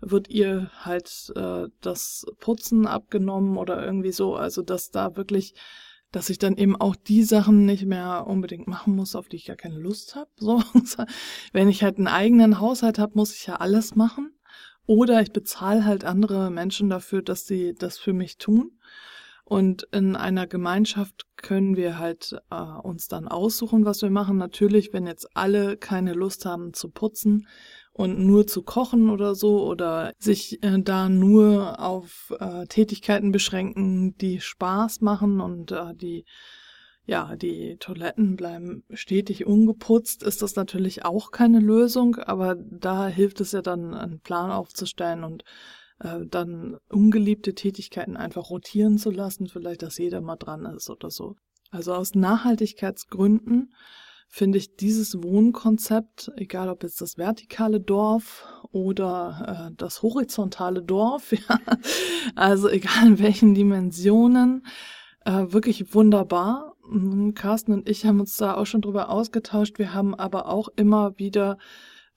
wird 0.01 0.29
ihr 0.29 0.71
halt 0.79 1.31
äh, 1.35 1.67
das 1.81 2.25
Putzen 2.39 2.87
abgenommen 2.87 3.57
oder 3.57 3.83
irgendwie 3.85 4.11
so. 4.11 4.35
Also 4.35 4.61
dass 4.61 4.89
da 4.89 5.15
wirklich, 5.15 5.53
dass 6.11 6.29
ich 6.29 6.39
dann 6.39 6.57
eben 6.57 6.75
auch 6.75 6.95
die 6.95 7.23
Sachen 7.23 7.65
nicht 7.65 7.85
mehr 7.85 8.25
unbedingt 8.27 8.67
machen 8.67 8.95
muss, 8.95 9.15
auf 9.15 9.29
die 9.29 9.37
ich 9.37 9.47
ja 9.47 9.55
keine 9.55 9.77
Lust 9.77 10.15
habe. 10.15 10.29
So, 10.39 10.61
wenn 11.53 11.69
ich 11.69 11.83
halt 11.83 11.97
einen 11.97 12.07
eigenen 12.07 12.59
Haushalt 12.59 12.99
habe, 12.99 13.13
muss 13.15 13.33
ich 13.33 13.45
ja 13.45 13.57
alles 13.57 13.95
machen. 13.95 14.33
Oder 14.87 15.21
ich 15.21 15.31
bezahle 15.31 15.85
halt 15.85 16.03
andere 16.03 16.49
Menschen 16.49 16.89
dafür, 16.89 17.21
dass 17.21 17.45
sie 17.45 17.75
das 17.77 17.99
für 17.99 18.11
mich 18.13 18.37
tun. 18.37 18.78
Und 19.49 19.87
in 19.91 20.15
einer 20.15 20.45
Gemeinschaft 20.45 21.25
können 21.35 21.75
wir 21.75 21.97
halt 21.97 22.35
äh, 22.51 22.55
uns 22.83 23.07
dann 23.07 23.27
aussuchen, 23.27 23.83
was 23.83 24.03
wir 24.03 24.11
machen. 24.11 24.37
Natürlich, 24.37 24.93
wenn 24.93 25.07
jetzt 25.07 25.27
alle 25.35 25.75
keine 25.75 26.13
Lust 26.13 26.45
haben 26.45 26.71
zu 26.75 26.87
putzen 26.91 27.47
und 27.91 28.19
nur 28.19 28.45
zu 28.45 28.61
kochen 28.61 29.09
oder 29.09 29.33
so 29.33 29.65
oder 29.65 30.13
sich 30.19 30.61
äh, 30.61 30.79
da 30.83 31.09
nur 31.09 31.79
auf 31.79 32.31
äh, 32.39 32.67
Tätigkeiten 32.67 33.31
beschränken, 33.31 34.15
die 34.19 34.39
Spaß 34.39 35.01
machen 35.01 35.41
und 35.41 35.71
äh, 35.71 35.95
die 35.95 36.25
ja, 37.05 37.35
die 37.35 37.77
Toiletten 37.79 38.35
bleiben 38.35 38.83
stetig 38.93 39.47
ungeputzt, 39.47 40.21
ist 40.21 40.43
das 40.43 40.55
natürlich 40.55 41.05
auch 41.05 41.31
keine 41.31 41.59
Lösung, 41.59 42.17
aber 42.17 42.55
da 42.55 43.07
hilft 43.07 43.41
es 43.41 43.51
ja 43.51 43.63
dann, 43.63 43.95
einen 43.95 44.19
Plan 44.19 44.51
aufzustellen 44.51 45.23
und 45.23 45.43
äh, 45.99 46.25
dann 46.25 46.77
ungeliebte 46.89 47.55
Tätigkeiten 47.55 48.17
einfach 48.17 48.49
rotieren 48.49 48.97
zu 48.97 49.11
lassen, 49.11 49.47
vielleicht, 49.47 49.81
dass 49.81 49.97
jeder 49.97 50.21
mal 50.21 50.37
dran 50.37 50.65
ist 50.65 50.89
oder 50.89 51.09
so. 51.09 51.35
Also 51.71 51.93
aus 51.93 52.15
Nachhaltigkeitsgründen 52.15 53.73
finde 54.27 54.59
ich 54.59 54.75
dieses 54.75 55.23
Wohnkonzept, 55.23 56.31
egal 56.35 56.69
ob 56.69 56.83
jetzt 56.83 57.01
das 57.01 57.17
vertikale 57.17 57.79
Dorf 57.79 58.45
oder 58.71 59.69
äh, 59.69 59.75
das 59.75 60.03
horizontale 60.03 60.83
Dorf, 60.83 61.31
ja, 61.49 61.59
also 62.35 62.69
egal 62.69 63.07
in 63.07 63.19
welchen 63.19 63.55
Dimensionen, 63.55 64.65
äh, 65.25 65.45
wirklich 65.49 65.93
wunderbar. 65.93 66.75
Mhm, 66.87 67.33
Carsten 67.33 67.73
und 67.73 67.89
ich 67.89 68.05
haben 68.05 68.19
uns 68.19 68.37
da 68.37 68.55
auch 68.55 68.65
schon 68.65 68.81
drüber 68.81 69.09
ausgetauscht. 69.09 69.79
Wir 69.79 69.93
haben 69.93 70.15
aber 70.15 70.47
auch 70.47 70.69
immer 70.75 71.17
wieder 71.17 71.57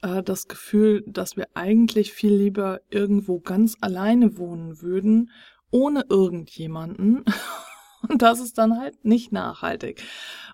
äh, 0.03 0.23
das 0.23 0.49
Gefühl, 0.49 1.03
dass 1.07 1.37
wir 1.37 1.49
eigentlich 1.55 2.13
viel 2.13 2.35
lieber 2.35 2.81
irgendwo 2.91 3.41
ganz 3.41 3.77
alleine 3.81 4.37
wohnen 4.37 4.83
würden, 4.83 5.31
ohne 5.71 6.05
irgendjemanden. 6.09 7.25
Und 8.09 8.21
das 8.21 8.41
ist 8.41 8.59
dann 8.59 8.79
halt 8.79 9.05
nicht 9.05 9.33
nachhaltig. 9.33 10.03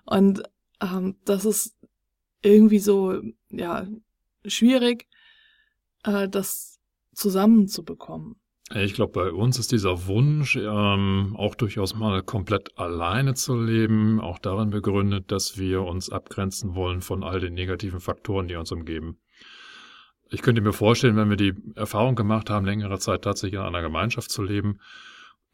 Und 0.05 0.43
ähm, 0.81 1.15
das 1.25 1.45
ist 1.45 1.75
irgendwie 2.41 2.79
so, 2.79 3.21
ja, 3.49 3.87
schwierig, 4.45 5.07
äh, 6.03 6.29
das 6.29 6.79
zusammenzubekommen. 7.13 8.35
Ich 8.75 8.93
glaube, 8.93 9.13
bei 9.13 9.31
uns 9.31 9.57
ist 9.57 9.71
dieser 9.71 10.05
Wunsch, 10.05 10.55
ähm, 10.55 11.35
auch 11.35 11.55
durchaus 11.55 11.95
mal 11.95 12.21
komplett 12.21 12.77
alleine 12.77 13.33
zu 13.33 13.59
leben, 13.59 14.21
auch 14.21 14.37
darin 14.37 14.69
begründet, 14.69 15.31
dass 15.31 15.57
wir 15.57 15.81
uns 15.81 16.11
abgrenzen 16.11 16.75
wollen 16.75 17.01
von 17.01 17.23
all 17.23 17.39
den 17.39 17.55
negativen 17.55 17.99
Faktoren, 17.99 18.47
die 18.47 18.55
uns 18.55 18.71
umgeben. 18.71 19.17
Ich 20.31 20.41
könnte 20.41 20.61
mir 20.61 20.73
vorstellen, 20.73 21.15
wenn 21.15 21.29
wir 21.29 21.37
die 21.37 21.55
Erfahrung 21.75 22.15
gemacht 22.15 22.49
haben, 22.49 22.65
längere 22.65 22.99
Zeit 22.99 23.23
tatsächlich 23.23 23.59
in 23.59 23.65
einer 23.65 23.81
Gemeinschaft 23.81 24.29
zu 24.31 24.43
leben, 24.43 24.79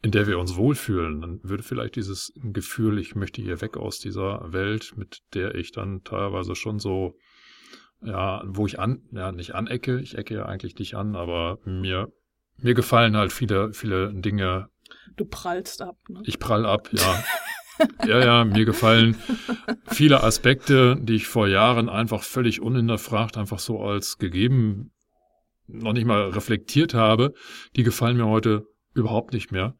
in 0.02 0.10
der 0.10 0.26
wir 0.26 0.38
uns 0.38 0.56
wohlfühlen, 0.56 1.20
dann 1.22 1.40
würde 1.42 1.62
vielleicht 1.62 1.96
dieses 1.96 2.32
Gefühl, 2.36 2.98
ich 2.98 3.14
möchte 3.14 3.40
hier 3.40 3.60
weg 3.60 3.76
aus 3.76 3.98
dieser 3.98 4.52
Welt, 4.52 4.92
mit 4.96 5.22
der 5.34 5.54
ich 5.54 5.72
dann 5.72 6.04
teilweise 6.04 6.54
schon 6.54 6.78
so, 6.78 7.16
ja, 8.02 8.42
wo 8.46 8.66
ich 8.66 8.78
an, 8.78 9.02
ja, 9.12 9.32
nicht 9.32 9.54
anecke, 9.54 9.98
ich 10.00 10.18
ecke 10.18 10.34
ja 10.34 10.46
eigentlich 10.46 10.78
nicht 10.78 10.94
an, 10.94 11.16
aber 11.16 11.58
mir, 11.64 12.12
mir 12.58 12.74
gefallen 12.74 13.16
halt 13.16 13.32
viele, 13.32 13.72
viele 13.72 14.12
Dinge. 14.12 14.68
Du 15.16 15.24
prallst 15.24 15.80
ab, 15.80 15.96
ne? 16.08 16.20
Ich 16.24 16.38
prall 16.38 16.66
ab, 16.66 16.90
ja. 16.92 17.24
Ja, 18.06 18.24
ja, 18.24 18.44
mir 18.44 18.64
gefallen 18.64 19.16
viele 19.86 20.22
Aspekte, 20.22 20.96
die 21.00 21.14
ich 21.14 21.26
vor 21.26 21.48
Jahren 21.48 21.88
einfach 21.88 22.22
völlig 22.22 22.60
unhinterfragt, 22.60 23.36
einfach 23.36 23.58
so 23.58 23.80
als 23.80 24.18
gegeben, 24.18 24.92
noch 25.66 25.92
nicht 25.92 26.06
mal 26.06 26.30
reflektiert 26.30 26.94
habe. 26.94 27.34
Die 27.76 27.82
gefallen 27.82 28.16
mir 28.16 28.26
heute 28.26 28.66
überhaupt 28.94 29.32
nicht 29.32 29.52
mehr. 29.52 29.76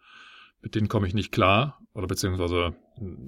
Mit 0.60 0.74
denen 0.74 0.88
komme 0.88 1.06
ich 1.06 1.14
nicht 1.14 1.32
klar. 1.32 1.78
Oder 1.94 2.08
beziehungsweise, 2.08 2.74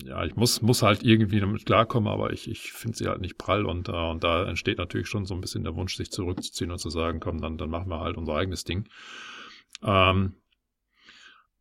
ja, 0.04 0.24
ich 0.24 0.36
muss, 0.36 0.60
muss 0.60 0.82
halt 0.82 1.02
irgendwie 1.02 1.40
damit 1.40 1.64
klarkommen, 1.64 2.12
aber 2.12 2.32
ich, 2.32 2.50
ich 2.50 2.72
finde 2.72 2.98
sie 2.98 3.06
halt 3.06 3.20
nicht 3.20 3.38
prall 3.38 3.64
und, 3.64 3.88
äh, 3.88 3.92
und 3.92 4.22
da 4.24 4.46
entsteht 4.46 4.76
natürlich 4.76 5.08
schon 5.08 5.24
so 5.24 5.34
ein 5.34 5.40
bisschen 5.40 5.64
der 5.64 5.74
Wunsch, 5.74 5.96
sich 5.96 6.10
zurückzuziehen 6.10 6.70
und 6.70 6.78
zu 6.78 6.90
sagen, 6.90 7.20
komm, 7.20 7.40
dann, 7.40 7.56
dann 7.56 7.70
machen 7.70 7.88
wir 7.88 8.00
halt 8.00 8.18
unser 8.18 8.34
eigenes 8.34 8.64
Ding. 8.64 8.86
Ähm, 9.82 10.34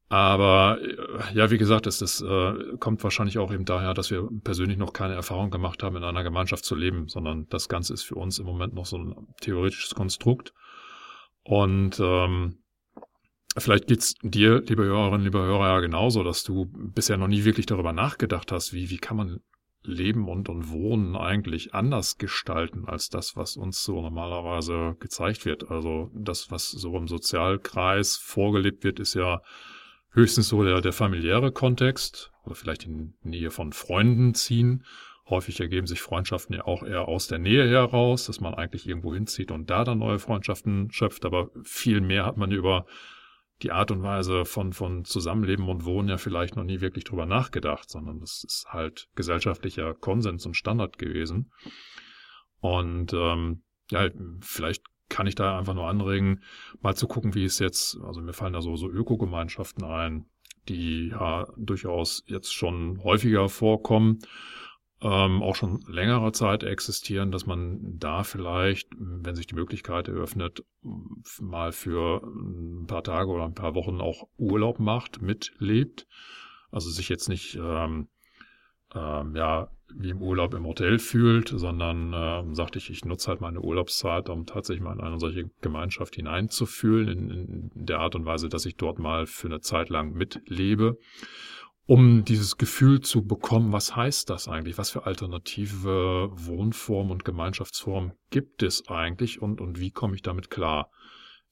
aber 0.10 0.80
äh, 0.82 1.36
ja, 1.36 1.52
wie 1.52 1.58
gesagt, 1.58 1.86
es, 1.86 2.02
es 2.02 2.22
äh, 2.22 2.78
kommt 2.80 3.04
wahrscheinlich 3.04 3.38
auch 3.38 3.52
eben 3.52 3.66
daher, 3.66 3.94
dass 3.94 4.10
wir 4.10 4.30
persönlich 4.44 4.78
noch 4.78 4.94
keine 4.94 5.16
Erfahrung 5.16 5.52
gemacht 5.52 5.84
haben, 5.84 5.98
in 5.98 6.04
einer 6.04 6.24
Gemeinschaft 6.24 6.64
zu 6.64 6.76
leben, 6.76 7.08
sondern 7.08 7.48
das 7.50 7.68
Ganze 7.68 7.94
ist 7.94 8.04
für 8.04 8.16
uns 8.16 8.40
im 8.40 8.46
Moment 8.46 8.74
noch 8.74 8.86
so 8.86 8.98
ein 8.98 9.16
theoretisches 9.42 9.96
Konstrukt. 9.96 10.54
Und 11.44 12.00
ähm, 12.00 12.60
vielleicht 13.58 13.88
geht's 13.88 14.16
dir, 14.22 14.62
liebe 14.62 14.86
Hörerinnen, 14.86 15.26
liebe 15.26 15.40
Hörer, 15.40 15.68
ja 15.68 15.80
genauso, 15.82 16.24
dass 16.24 16.44
du 16.44 16.68
bisher 16.72 17.18
noch 17.18 17.28
nie 17.28 17.44
wirklich 17.44 17.66
darüber 17.66 17.92
nachgedacht 17.92 18.52
hast, 18.54 18.74
wie, 18.74 18.90
wie 18.90 18.98
kann 18.98 19.18
man 19.18 19.40
Leben 19.84 20.28
und, 20.28 20.50
und 20.50 20.70
Wohnen 20.70 21.16
eigentlich 21.16 21.74
anders 21.74 22.18
gestalten 22.18 22.86
als 22.86 23.10
das, 23.10 23.36
was 23.36 23.58
uns 23.58 23.84
so 23.84 24.02
normalerweise 24.02 24.96
gezeigt 25.00 25.46
wird. 25.46 25.70
Also 25.70 26.12
das, 26.14 26.52
was 26.52 26.70
so 26.70 26.96
im 26.98 27.08
Sozialkreis 27.08 28.18
vorgelebt 28.18 28.84
wird, 28.84 29.00
ist 29.00 29.14
ja 29.14 29.42
höchstens 30.18 30.48
so 30.48 30.64
der, 30.64 30.82
der 30.82 30.94
familiäre 30.94 31.52
Kontext 31.52 32.32
oder 32.44 32.56
vielleicht 32.56 32.86
in 32.86 33.14
Nähe 33.22 33.52
von 33.52 33.72
Freunden 33.72 34.34
ziehen. 34.34 34.84
Häufig 35.30 35.60
ergeben 35.60 35.86
sich 35.86 36.02
Freundschaften 36.02 36.56
ja 36.56 36.66
auch 36.66 36.82
eher 36.84 37.08
aus 37.08 37.28
der 37.28 37.38
Nähe 37.38 37.70
heraus, 37.70 38.26
dass 38.26 38.42
man 38.42 38.56
eigentlich 38.56 38.88
irgendwo 38.88 39.14
hinzieht 39.14 39.52
und 39.52 39.70
da 39.70 39.84
dann 39.84 40.00
neue 40.00 40.18
Freundschaften 40.18 40.90
schöpft. 40.92 41.24
Aber 41.26 41.52
viel 41.64 42.02
mehr 42.02 42.26
hat 42.26 42.38
man 42.38 42.52
über 42.52 42.86
die 43.62 43.72
Art 43.72 43.92
und 43.92 44.02
Weise 44.02 44.46
von, 44.46 44.74
von 44.74 45.06
Zusammenleben 45.06 45.70
und 45.70 45.86
Wohnen 45.86 46.10
ja 46.10 46.18
vielleicht 46.18 46.56
noch 46.56 46.64
nie 46.64 46.82
wirklich 46.82 47.04
drüber 47.04 47.26
nachgedacht, 47.26 47.90
sondern 47.90 48.20
das 48.20 48.44
ist 48.44 48.68
halt 48.70 49.10
gesellschaftlicher 49.16 49.94
Konsens 49.94 50.46
und 50.46 50.56
Standard 50.56 50.98
gewesen. 50.98 51.52
Und 52.60 53.14
ähm, 53.14 53.64
ja, 53.92 54.10
vielleicht 54.42 54.84
kann 55.10 55.28
ich 55.28 55.36
da 55.36 55.58
einfach 55.58 55.74
nur 55.74 55.88
anregen, 55.88 56.42
mal 56.82 56.96
zu 56.96 57.08
gucken, 57.08 57.36
wie 57.36 57.46
es 57.46 57.60
jetzt, 57.60 57.98
also 58.04 58.22
mir 58.22 58.34
fallen 58.34 58.54
da 58.54 58.62
so, 58.62 58.76
so 58.76 58.90
Ökogemeinschaften 58.90 59.84
ein, 59.84 60.26
die 60.68 61.10
ja 61.10 61.48
durchaus 61.56 62.24
jetzt 62.28 62.54
schon 62.54 63.02
häufiger 63.04 63.50
vorkommen, 63.50 64.20
ähm, 65.02 65.44
auch 65.44 65.56
schon 65.56 65.82
längere 65.88 66.32
Zeit 66.32 66.64
existieren, 66.64 67.32
dass 67.32 67.46
man 67.46 68.00
da 68.00 68.24
vielleicht, 68.24 68.90
wenn 68.98 69.36
sich 69.36 69.46
die 69.46 69.56
Möglichkeit 69.56 70.08
eröffnet, 70.08 70.64
mal 71.40 71.72
für 71.72 72.24
ein 72.24 72.88
paar 72.88 73.04
Tage 73.04 73.30
oder 73.30 73.46
ein 73.46 73.54
paar 73.54 73.76
Wochen 73.76 74.02
auch 74.02 74.28
Urlaub 74.38 74.80
macht, 74.80 75.22
mitlebt. 75.22 76.08
Also 76.72 76.90
sich 76.90 77.10
jetzt 77.10 77.30
nicht 77.30 77.56
ähm, 77.56 78.08
ähm, 78.96 79.36
ja 79.36 79.70
wie 79.96 80.10
im 80.10 80.22
Urlaub 80.22 80.54
im 80.54 80.66
Hotel 80.66 81.00
fühlt, 81.00 81.50
sondern 81.50 82.14
äh, 82.14 82.56
sagte 82.56 82.78
ich, 82.78 82.90
ich 82.90 83.06
nutze 83.06 83.30
halt 83.30 83.42
meine 83.42 83.62
Urlaubszeit, 83.62 84.30
um 84.30 84.46
tatsächlich 84.46 84.84
mal 84.84 84.94
in 84.94 85.02
eine 85.02 85.20
solche 85.20 85.50
Gemeinschaft 85.62 86.16
hineinzufühlen, 86.16 87.08
in, 87.08 87.30
in 87.30 87.86
der 87.86 88.00
Art 88.00 88.16
und 88.16 88.26
Weise, 88.26 88.50
dass 88.50 88.66
ich 88.66 88.76
dort 88.76 89.00
mal 89.00 89.26
für 89.26 89.48
eine 89.48 89.62
Zeit 89.62 89.90
lang 89.90 90.14
mitlebe, 90.14 90.98
um 91.86 92.26
dieses 92.26 92.58
Gefühl 92.58 93.00
zu 93.00 93.26
bekommen, 93.26 93.72
was 93.72 93.96
heißt 93.96 94.30
das 94.30 94.50
eigentlich, 94.50 94.78
was 94.78 94.90
für 94.90 95.06
alternative 95.06 96.30
Wohnformen 96.34 97.12
und 97.12 97.26
Gemeinschaftsformen 97.26 98.12
gibt 98.30 98.62
es 98.62 98.90
eigentlich 98.90 99.42
und, 99.42 99.62
und 99.62 99.80
wie 99.80 99.92
komme 99.92 100.16
ich 100.16 100.22
damit 100.22 100.50
klar? 100.50 100.92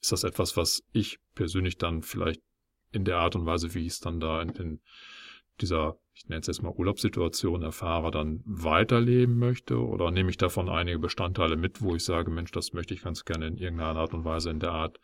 Ist 0.02 0.12
das 0.12 0.24
etwas, 0.24 0.58
was 0.58 0.82
ich 0.92 1.18
persönlich 1.34 1.78
dann 1.78 2.02
vielleicht 2.02 2.42
in 2.92 3.04
der 3.06 3.18
Art 3.18 3.34
und 3.34 3.46
Weise, 3.46 3.74
wie 3.74 3.86
ich 3.86 3.94
es 3.94 4.00
dann 4.00 4.20
da 4.20 4.42
in, 4.42 4.50
in 4.50 4.80
dieser 5.62 5.96
ich 6.16 6.28
nenne 6.28 6.40
es 6.40 6.46
jetzt 6.46 6.62
mal 6.62 6.72
Urlaubssituation 6.72 7.62
erfahre, 7.62 8.10
dann 8.10 8.40
weiterleben 8.46 9.38
möchte 9.38 9.78
oder 9.78 10.10
nehme 10.10 10.30
ich 10.30 10.38
davon 10.38 10.70
einige 10.70 10.98
Bestandteile 10.98 11.56
mit, 11.56 11.82
wo 11.82 11.94
ich 11.94 12.04
sage, 12.04 12.30
Mensch, 12.30 12.50
das 12.52 12.72
möchte 12.72 12.94
ich 12.94 13.02
ganz 13.02 13.26
gerne 13.26 13.46
in 13.46 13.58
irgendeiner 13.58 14.00
Art 14.00 14.14
und 14.14 14.24
Weise 14.24 14.48
in 14.48 14.58
der 14.58 14.72
Art 14.72 14.98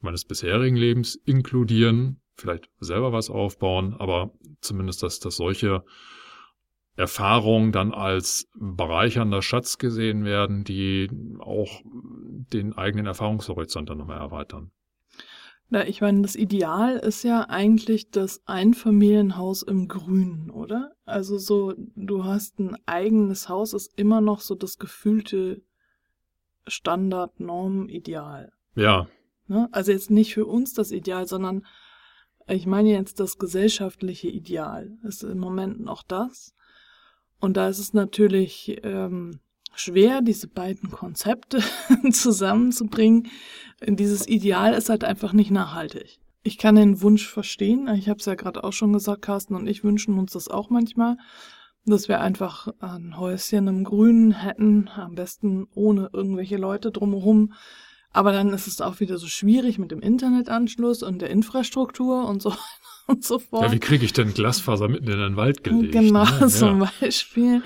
meines 0.00 0.26
bisherigen 0.26 0.76
Lebens 0.76 1.14
inkludieren, 1.24 2.20
vielleicht 2.34 2.68
selber 2.78 3.10
was 3.10 3.30
aufbauen, 3.30 3.96
aber 3.98 4.32
zumindest, 4.60 5.02
dass, 5.02 5.18
dass 5.18 5.36
solche 5.36 5.82
Erfahrungen 6.94 7.72
dann 7.72 7.94
als 7.94 8.46
bereichernder 8.54 9.40
Schatz 9.40 9.78
gesehen 9.78 10.26
werden, 10.26 10.64
die 10.64 11.08
auch 11.38 11.80
den 12.52 12.74
eigenen 12.74 13.06
Erfahrungshorizont 13.06 13.88
dann 13.88 13.96
nochmal 13.96 14.18
erweitern. 14.18 14.72
Na, 15.72 15.86
ich 15.86 16.00
meine, 16.00 16.22
das 16.22 16.34
Ideal 16.34 16.96
ist 16.96 17.22
ja 17.22 17.48
eigentlich 17.48 18.10
das 18.10 18.42
Einfamilienhaus 18.46 19.62
im 19.62 19.86
Grünen, 19.86 20.50
oder? 20.50 20.92
Also 21.04 21.38
so, 21.38 21.74
du 21.94 22.24
hast 22.24 22.58
ein 22.58 22.76
eigenes 22.86 23.48
Haus, 23.48 23.72
ist 23.72 23.96
immer 23.96 24.20
noch 24.20 24.40
so 24.40 24.56
das 24.56 24.78
gefühlte 24.78 25.62
Standard, 26.66 27.38
Norm, 27.38 27.88
Ideal. 27.88 28.52
Ja. 28.74 29.06
Ne? 29.46 29.68
Also 29.70 29.92
jetzt 29.92 30.10
nicht 30.10 30.34
für 30.34 30.44
uns 30.44 30.74
das 30.74 30.90
Ideal, 30.90 31.28
sondern 31.28 31.64
ich 32.48 32.66
meine 32.66 32.90
jetzt 32.90 33.20
das 33.20 33.38
gesellschaftliche 33.38 34.28
Ideal. 34.28 34.98
Ist 35.04 35.22
im 35.22 35.38
Moment 35.38 35.80
noch 35.80 36.02
das. 36.02 36.52
Und 37.38 37.56
da 37.56 37.68
ist 37.68 37.78
es 37.78 37.92
natürlich 37.92 38.80
ähm, 38.82 39.38
schwer, 39.74 40.20
diese 40.20 40.48
beiden 40.48 40.90
Konzepte 40.90 41.62
zusammenzubringen. 42.10 43.28
Dieses 43.86 44.28
Ideal 44.28 44.74
ist 44.74 44.88
halt 44.88 45.04
einfach 45.04 45.32
nicht 45.32 45.50
nachhaltig. 45.50 46.18
Ich 46.42 46.58
kann 46.58 46.76
den 46.76 47.02
Wunsch 47.02 47.26
verstehen. 47.28 47.88
Ich 47.94 48.08
habe 48.08 48.18
es 48.18 48.26
ja 48.26 48.34
gerade 48.34 48.64
auch 48.64 48.72
schon 48.72 48.92
gesagt, 48.92 49.22
Carsten 49.22 49.54
und 49.54 49.66
ich 49.66 49.84
wünschen 49.84 50.18
uns 50.18 50.32
das 50.32 50.48
auch 50.48 50.70
manchmal, 50.70 51.16
dass 51.84 52.08
wir 52.08 52.20
einfach 52.20 52.68
ein 52.80 53.18
Häuschen 53.18 53.68
im 53.68 53.84
Grünen 53.84 54.32
hätten, 54.32 54.88
am 54.94 55.14
besten 55.14 55.66
ohne 55.74 56.10
irgendwelche 56.12 56.56
Leute 56.56 56.90
drumherum. 56.90 57.52
Aber 58.12 58.32
dann 58.32 58.52
ist 58.52 58.66
es 58.66 58.80
auch 58.80 59.00
wieder 59.00 59.18
so 59.18 59.28
schwierig 59.28 59.78
mit 59.78 59.90
dem 59.90 60.00
Internetanschluss 60.00 61.02
und 61.02 61.20
der 61.20 61.30
Infrastruktur 61.30 62.26
und 62.26 62.42
so 62.42 62.54
und 63.06 63.24
so 63.24 63.38
fort. 63.38 63.64
Ja, 63.64 63.72
wie 63.72 63.78
kriege 63.78 64.04
ich 64.04 64.12
denn 64.12 64.34
Glasfaser 64.34 64.88
mitten 64.88 65.10
in 65.10 65.18
den 65.18 65.36
Wald 65.36 65.62
gelegt? 65.62 65.92
Genau, 65.92 66.24
ne? 66.24 66.46
zum 66.48 66.80
ja. 66.80 66.90
Beispiel. 67.00 67.62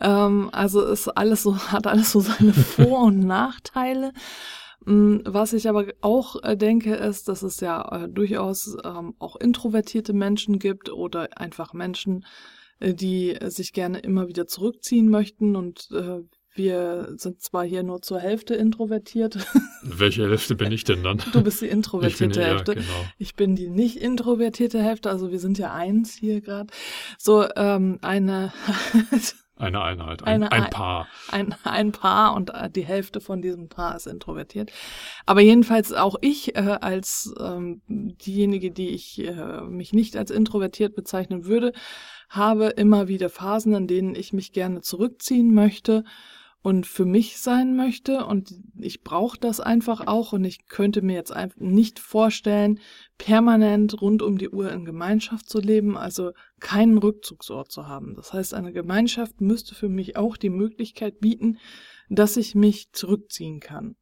Ähm, 0.00 0.48
also 0.52 0.84
ist 0.84 1.08
alles 1.08 1.42
so, 1.42 1.56
hat 1.72 1.86
alles 1.86 2.12
so 2.12 2.20
seine 2.20 2.52
Vor- 2.52 3.04
und 3.04 3.20
Nachteile. 3.20 4.12
Mm, 4.84 5.18
was 5.24 5.52
ich 5.52 5.68
aber 5.68 5.86
auch 6.00 6.42
äh, 6.42 6.56
denke, 6.56 6.94
ist, 6.94 7.28
dass 7.28 7.42
es 7.42 7.60
ja 7.60 8.04
äh, 8.04 8.08
durchaus 8.08 8.76
ähm, 8.84 9.14
auch 9.18 9.36
introvertierte 9.36 10.12
Menschen 10.12 10.58
gibt 10.58 10.90
oder 10.90 11.28
einfach 11.38 11.72
Menschen, 11.72 12.24
äh, 12.80 12.94
die 12.94 13.36
sich 13.46 13.72
gerne 13.72 14.00
immer 14.00 14.28
wieder 14.28 14.46
zurückziehen 14.46 15.08
möchten 15.08 15.56
und 15.56 15.88
wir 16.56 17.08
sind 17.16 17.42
zwar 17.42 17.64
hier 17.64 17.82
nur 17.82 18.00
zur 18.00 18.20
Hälfte 18.20 18.54
introvertiert. 18.54 19.38
Welche 19.82 20.22
Hälfte 20.22 20.54
bin 20.54 20.70
ich 20.70 20.84
denn 20.84 21.02
dann? 21.02 21.20
Du 21.32 21.42
bist 21.42 21.60
die 21.60 21.66
introvertierte 21.66 22.40
ich 22.40 22.46
Hälfte. 22.46 22.72
Ja, 22.74 22.80
genau. 22.80 23.04
Ich 23.18 23.34
bin 23.34 23.56
die 23.56 23.68
nicht 23.68 23.96
introvertierte 23.96 24.80
Hälfte, 24.80 25.10
also 25.10 25.32
wir 25.32 25.40
sind 25.40 25.58
ja 25.58 25.74
eins 25.74 26.14
hier 26.14 26.40
gerade. 26.40 26.72
So, 27.18 27.44
ähm, 27.56 27.98
eine 28.02 28.52
Eine 29.56 29.82
Einheit, 29.82 30.22
ein, 30.24 30.42
eine, 30.42 30.52
ein 30.52 30.70
Paar. 30.70 31.06
Ein, 31.30 31.54
ein 31.62 31.92
Paar 31.92 32.34
und 32.34 32.50
äh, 32.50 32.68
die 32.68 32.84
Hälfte 32.84 33.20
von 33.20 33.40
diesem 33.40 33.68
Paar 33.68 33.94
ist 33.94 34.06
introvertiert. 34.06 34.72
Aber 35.26 35.40
jedenfalls 35.42 35.92
auch 35.92 36.16
ich 36.20 36.56
äh, 36.56 36.78
als 36.80 37.32
ähm, 37.38 37.80
diejenige, 37.86 38.72
die 38.72 38.88
ich 38.88 39.24
äh, 39.24 39.60
mich 39.60 39.92
nicht 39.92 40.16
als 40.16 40.32
introvertiert 40.32 40.96
bezeichnen 40.96 41.44
würde, 41.44 41.72
habe 42.28 42.66
immer 42.66 43.06
wieder 43.06 43.30
Phasen, 43.30 43.74
in 43.74 43.86
denen 43.86 44.16
ich 44.16 44.32
mich 44.32 44.52
gerne 44.52 44.80
zurückziehen 44.80 45.54
möchte 45.54 46.04
und 46.64 46.86
für 46.86 47.04
mich 47.04 47.36
sein 47.40 47.76
möchte 47.76 48.24
und 48.24 48.54
ich 48.78 49.02
brauche 49.02 49.38
das 49.38 49.60
einfach 49.60 50.06
auch 50.06 50.32
und 50.32 50.44
ich 50.44 50.66
könnte 50.66 51.02
mir 51.02 51.12
jetzt 51.12 51.30
einfach 51.30 51.60
nicht 51.60 51.98
vorstellen, 51.98 52.80
permanent 53.18 54.00
rund 54.00 54.22
um 54.22 54.38
die 54.38 54.48
Uhr 54.48 54.72
in 54.72 54.86
Gemeinschaft 54.86 55.46
zu 55.46 55.60
leben, 55.60 55.98
also 55.98 56.32
keinen 56.60 56.96
Rückzugsort 56.96 57.70
zu 57.70 57.86
haben. 57.86 58.14
Das 58.16 58.32
heißt, 58.32 58.54
eine 58.54 58.72
Gemeinschaft 58.72 59.42
müsste 59.42 59.74
für 59.74 59.90
mich 59.90 60.16
auch 60.16 60.38
die 60.38 60.48
Möglichkeit 60.48 61.20
bieten, 61.20 61.58
dass 62.08 62.38
ich 62.38 62.54
mich 62.54 62.92
zurückziehen 62.92 63.60
kann. 63.60 63.96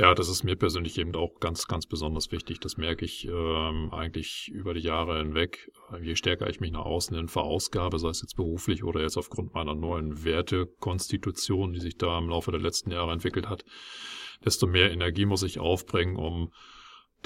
Ja, 0.00 0.14
das 0.14 0.30
ist 0.30 0.44
mir 0.44 0.56
persönlich 0.56 0.96
eben 0.96 1.14
auch 1.14 1.40
ganz, 1.40 1.66
ganz 1.66 1.84
besonders 1.84 2.32
wichtig. 2.32 2.58
Das 2.58 2.78
merke 2.78 3.04
ich 3.04 3.26
ähm, 3.26 3.92
eigentlich 3.92 4.48
über 4.48 4.72
die 4.72 4.80
Jahre 4.80 5.18
hinweg. 5.18 5.70
Je 6.00 6.16
stärker 6.16 6.48
ich 6.48 6.58
mich 6.58 6.72
nach 6.72 6.86
außen 6.86 7.14
hin 7.14 7.28
verausgabe, 7.28 7.98
sei 7.98 8.08
es 8.08 8.22
jetzt 8.22 8.34
beruflich 8.34 8.82
oder 8.82 9.02
jetzt 9.02 9.18
aufgrund 9.18 9.52
meiner 9.52 9.74
neuen 9.74 10.24
Wertekonstitution, 10.24 11.74
die 11.74 11.80
sich 11.80 11.98
da 11.98 12.18
im 12.18 12.30
Laufe 12.30 12.50
der 12.50 12.62
letzten 12.62 12.90
Jahre 12.90 13.12
entwickelt 13.12 13.50
hat, 13.50 13.66
desto 14.42 14.66
mehr 14.66 14.90
Energie 14.90 15.26
muss 15.26 15.42
ich 15.42 15.58
aufbringen, 15.58 16.16
um 16.16 16.50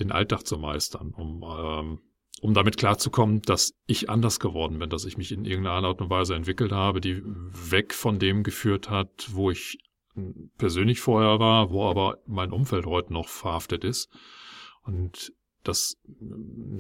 den 0.01 0.11
Alltag 0.11 0.45
zu 0.45 0.59
meistern, 0.59 1.15
um, 1.15 1.45
ähm, 1.49 2.01
um 2.41 2.55
damit 2.55 2.77
klarzukommen, 2.77 3.41
dass 3.43 3.75
ich 3.87 4.11
anders 4.11 4.41
geworden 4.41 4.81
bin, 4.81 4.91
dass 4.91 5.05
ich 5.05 5.17
mich 5.17 5.31
in 5.31 5.45
irgendeiner 5.45 5.87
Art 5.87 6.01
und 6.01 6.11
Weise 6.11 6.35
entwickelt 6.35 6.73
habe, 6.73 7.01
die 7.01 7.23
weg 7.25 7.95
von 7.95 8.19
dem 8.19 8.43
geführt 8.43 8.91
hat, 8.91 9.29
wo 9.31 9.53
ich 9.53 9.79
persönlich 10.59 11.01
vorher 11.01 11.39
war, 11.39 11.71
wo 11.71 11.89
aber 11.89 12.19
mein 12.27 12.53
Umfeld 12.53 12.87
heute 12.87 13.13
noch 13.13 13.29
verhaftet 13.29 13.85
ist. 13.85 14.11
Und 14.83 15.33
das, 15.65 15.97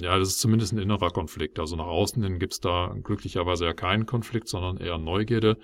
ja, 0.02 0.18
das 0.18 0.28
ist 0.28 0.40
zumindest 0.40 0.72
ein 0.72 0.78
innerer 0.78 1.10
Konflikt. 1.10 1.58
Also 1.58 1.74
nach 1.74 1.86
außen 1.86 2.22
hin 2.22 2.38
gibt's 2.38 2.60
da 2.60 2.94
glücklicherweise 3.02 3.64
ja 3.64 3.72
keinen 3.72 4.06
Konflikt, 4.06 4.48
sondern 4.48 4.76
eher 4.76 4.98
Neugierde. 4.98 5.58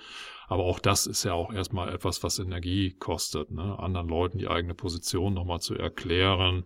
Aber 0.49 0.65
auch 0.65 0.81
das 0.81 1.07
ist 1.07 1.25
ja 1.25 1.35
auch 1.35 1.53
erstmal 1.53 1.95
etwas, 1.95 2.23
was 2.23 2.39
Energie 2.39 2.95
kostet, 2.99 3.51
ne? 3.51 3.79
anderen 3.79 4.09
Leuten 4.09 4.39
die 4.39 4.49
eigene 4.49 4.75
Position 4.75 5.35
nochmal 5.35 5.61
zu 5.61 5.75
erklären, 5.75 6.65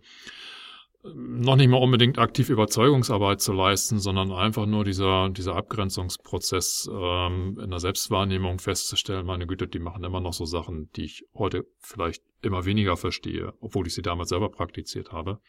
noch 1.13 1.55
nicht 1.55 1.69
mal 1.69 1.77
unbedingt 1.77 2.17
aktiv 2.17 2.49
Überzeugungsarbeit 2.49 3.41
zu 3.41 3.53
leisten, 3.53 3.99
sondern 3.99 4.31
einfach 4.31 4.65
nur 4.65 4.83
dieser, 4.83 5.29
dieser 5.29 5.55
Abgrenzungsprozess 5.55 6.89
ähm, 6.91 7.59
in 7.61 7.69
der 7.69 7.79
Selbstwahrnehmung 7.79 8.59
festzustellen, 8.59 9.25
meine 9.25 9.45
Güte, 9.45 9.67
die 9.67 9.79
machen 9.79 10.03
immer 10.03 10.21
noch 10.21 10.33
so 10.33 10.45
Sachen, 10.45 10.89
die 10.95 11.05
ich 11.05 11.25
heute 11.33 11.65
vielleicht 11.79 12.23
immer 12.41 12.65
weniger 12.65 12.97
verstehe, 12.97 13.53
obwohl 13.59 13.87
ich 13.87 13.93
sie 13.93 14.01
damals 14.01 14.29
selber 14.29 14.49
praktiziert 14.49 15.11
habe. 15.11 15.39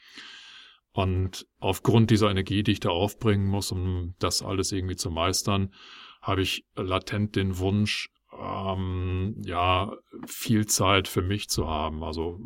Und 0.93 1.47
aufgrund 1.59 2.11
dieser 2.11 2.31
Energie, 2.31 2.63
die 2.63 2.73
ich 2.73 2.81
da 2.81 2.91
aufbringen 2.91 3.47
muss, 3.47 3.71
um 3.71 4.15
das 4.19 4.43
alles 4.43 4.73
irgendwie 4.73 4.97
zu 4.97 5.11
meistern, 5.11 5.73
habe 6.23 6.43
ich 6.43 6.65
latent 6.75 7.37
den 7.37 7.59
Wunsch, 7.59 8.11
ähm, 8.39 9.37
ja, 9.45 9.93
viel 10.27 10.67
Zeit 10.67 11.09
für 11.09 11.23
mich 11.23 11.49
zu 11.49 11.69
haben. 11.69 12.03
Also 12.03 12.41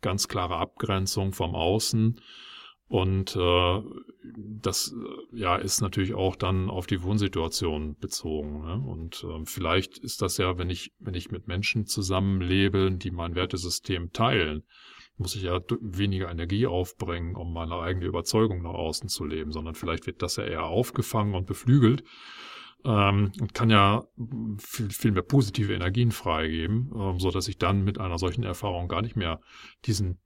ganz 0.00 0.28
klare 0.28 0.56
Abgrenzung 0.56 1.32
vom 1.32 1.54
Außen 1.54 2.20
und 2.94 3.34
äh, 3.34 3.82
das 4.36 4.94
äh, 4.94 5.36
ja 5.36 5.56
ist 5.56 5.80
natürlich 5.80 6.14
auch 6.14 6.36
dann 6.36 6.70
auf 6.70 6.86
die 6.86 7.02
Wohnsituation 7.02 7.96
bezogen. 7.96 8.60
Ne? 8.60 8.74
Und 8.86 9.24
äh, 9.24 9.44
vielleicht 9.46 9.98
ist 9.98 10.22
das 10.22 10.36
ja, 10.36 10.58
wenn 10.58 10.70
ich 10.70 10.92
wenn 11.00 11.14
ich 11.14 11.32
mit 11.32 11.48
Menschen 11.48 11.86
zusammenlebe, 11.86 12.92
die 12.92 13.10
mein 13.10 13.34
Wertesystem 13.34 14.12
teilen, 14.12 14.62
muss 15.16 15.34
ich 15.34 15.42
ja 15.42 15.60
weniger 15.80 16.30
Energie 16.30 16.68
aufbringen, 16.68 17.34
um 17.34 17.52
meine 17.52 17.80
eigene 17.80 18.06
Überzeugung 18.06 18.62
nach 18.62 18.74
außen 18.74 19.08
zu 19.08 19.24
leben, 19.24 19.50
sondern 19.50 19.74
vielleicht 19.74 20.06
wird 20.06 20.22
das 20.22 20.36
ja 20.36 20.44
eher 20.44 20.62
aufgefangen 20.62 21.34
und 21.34 21.48
beflügelt 21.48 22.04
ähm, 22.84 23.32
und 23.40 23.54
kann 23.54 23.70
ja 23.70 24.04
viel, 24.58 24.90
viel 24.90 25.10
mehr 25.10 25.22
positive 25.24 25.74
Energien 25.74 26.12
freigeben, 26.12 26.92
ähm, 26.94 27.18
so 27.18 27.32
dass 27.32 27.48
ich 27.48 27.58
dann 27.58 27.82
mit 27.82 27.98
einer 27.98 28.18
solchen 28.18 28.44
Erfahrung 28.44 28.86
gar 28.86 29.02
nicht 29.02 29.16
mehr 29.16 29.40
diesen 29.84 30.20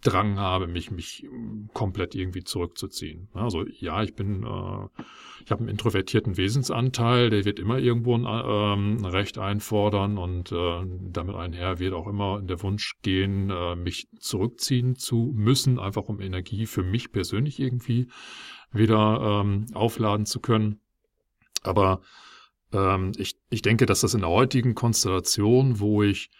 Drang 0.00 0.38
habe, 0.38 0.66
mich 0.66 0.90
mich 0.90 1.26
komplett 1.74 2.14
irgendwie 2.14 2.44
zurückzuziehen. 2.44 3.28
Also 3.34 3.64
ja, 3.78 4.02
ich 4.02 4.14
bin, 4.14 4.42
äh, 4.42 5.02
ich 5.44 5.50
habe 5.50 5.60
einen 5.60 5.68
introvertierten 5.68 6.36
Wesensanteil, 6.36 7.28
der 7.28 7.44
wird 7.44 7.58
immer 7.58 7.78
irgendwo 7.78 8.16
ein, 8.16 8.24
ähm, 8.26 9.04
Recht 9.04 9.36
einfordern 9.38 10.16
und 10.16 10.50
äh, 10.52 10.82
damit 11.10 11.36
einher 11.36 11.78
wird 11.78 11.92
auch 11.92 12.06
immer 12.06 12.40
der 12.40 12.62
Wunsch 12.62 12.94
gehen, 13.02 13.50
äh, 13.50 13.76
mich 13.76 14.08
zurückziehen 14.18 14.96
zu 14.96 15.32
müssen, 15.34 15.78
einfach 15.78 16.04
um 16.04 16.20
Energie 16.20 16.64
für 16.66 16.82
mich 16.82 17.12
persönlich 17.12 17.60
irgendwie 17.60 18.08
wieder 18.72 19.42
ähm, 19.42 19.66
aufladen 19.74 20.24
zu 20.24 20.40
können. 20.40 20.80
Aber 21.62 22.00
ähm, 22.72 23.12
ich, 23.16 23.36
ich 23.50 23.62
denke, 23.62 23.84
dass 23.84 24.00
das 24.00 24.14
in 24.14 24.20
der 24.20 24.30
heutigen 24.30 24.74
Konstellation, 24.74 25.80
wo 25.80 26.02
ich 26.02 26.30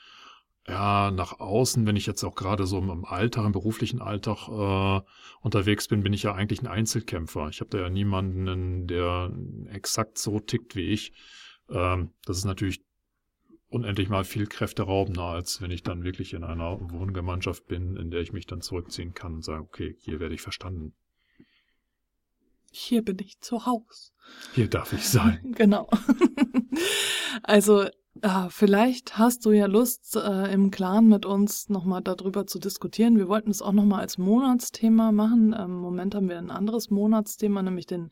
ja, 0.66 1.10
nach 1.10 1.40
außen, 1.40 1.86
wenn 1.86 1.96
ich 1.96 2.06
jetzt 2.06 2.24
auch 2.24 2.34
gerade 2.34 2.66
so 2.66 2.78
im 2.78 3.04
Alltag, 3.04 3.44
im 3.44 3.52
beruflichen 3.52 4.00
Alltag 4.00 4.48
äh, 4.48 5.04
unterwegs 5.42 5.88
bin, 5.88 6.02
bin 6.02 6.14
ich 6.14 6.22
ja 6.22 6.34
eigentlich 6.34 6.62
ein 6.62 6.66
Einzelkämpfer. 6.66 7.48
Ich 7.48 7.60
habe 7.60 7.70
da 7.70 7.78
ja 7.80 7.90
niemanden, 7.90 8.86
der 8.86 9.30
exakt 9.70 10.16
so 10.16 10.40
tickt 10.40 10.74
wie 10.74 10.88
ich. 10.88 11.12
Ähm, 11.68 12.12
das 12.24 12.38
ist 12.38 12.44
natürlich 12.46 12.82
unendlich 13.68 14.08
mal 14.08 14.24
viel 14.24 14.46
kräfteraubender, 14.46 15.24
als 15.24 15.60
wenn 15.60 15.70
ich 15.70 15.82
dann 15.82 16.04
wirklich 16.04 16.32
in 16.32 16.44
einer 16.44 16.78
Wohngemeinschaft 16.92 17.66
bin, 17.66 17.96
in 17.96 18.10
der 18.10 18.20
ich 18.20 18.32
mich 18.32 18.46
dann 18.46 18.62
zurückziehen 18.62 19.12
kann 19.12 19.34
und 19.34 19.44
sage, 19.44 19.62
okay, 19.62 19.96
hier 20.00 20.20
werde 20.20 20.34
ich 20.34 20.42
verstanden. 20.42 20.94
hier 22.70 23.02
bin 23.02 23.18
ich 23.18 23.40
zu 23.40 23.66
Haus. 23.66 24.14
Hier 24.54 24.68
darf 24.68 24.92
ich 24.94 25.06
sein. 25.06 25.40
Genau. 25.56 25.90
also 27.42 27.86
äh, 28.22 28.48
vielleicht 28.48 29.18
hast 29.18 29.44
du 29.44 29.50
ja 29.50 29.66
Lust, 29.66 30.16
äh, 30.16 30.52
im 30.52 30.70
Clan 30.70 31.08
mit 31.08 31.26
uns 31.26 31.68
nochmal 31.68 32.00
darüber 32.02 32.46
zu 32.46 32.58
diskutieren. 32.58 33.18
Wir 33.18 33.28
wollten 33.28 33.50
es 33.50 33.60
auch 33.60 33.72
nochmal 33.72 34.00
als 34.00 34.18
Monatsthema 34.18 35.12
machen. 35.12 35.52
Im 35.52 35.76
Moment 35.76 36.14
haben 36.14 36.28
wir 36.28 36.38
ein 36.38 36.50
anderes 36.50 36.90
Monatsthema, 36.90 37.62
nämlich 37.62 37.86
den 37.86 38.10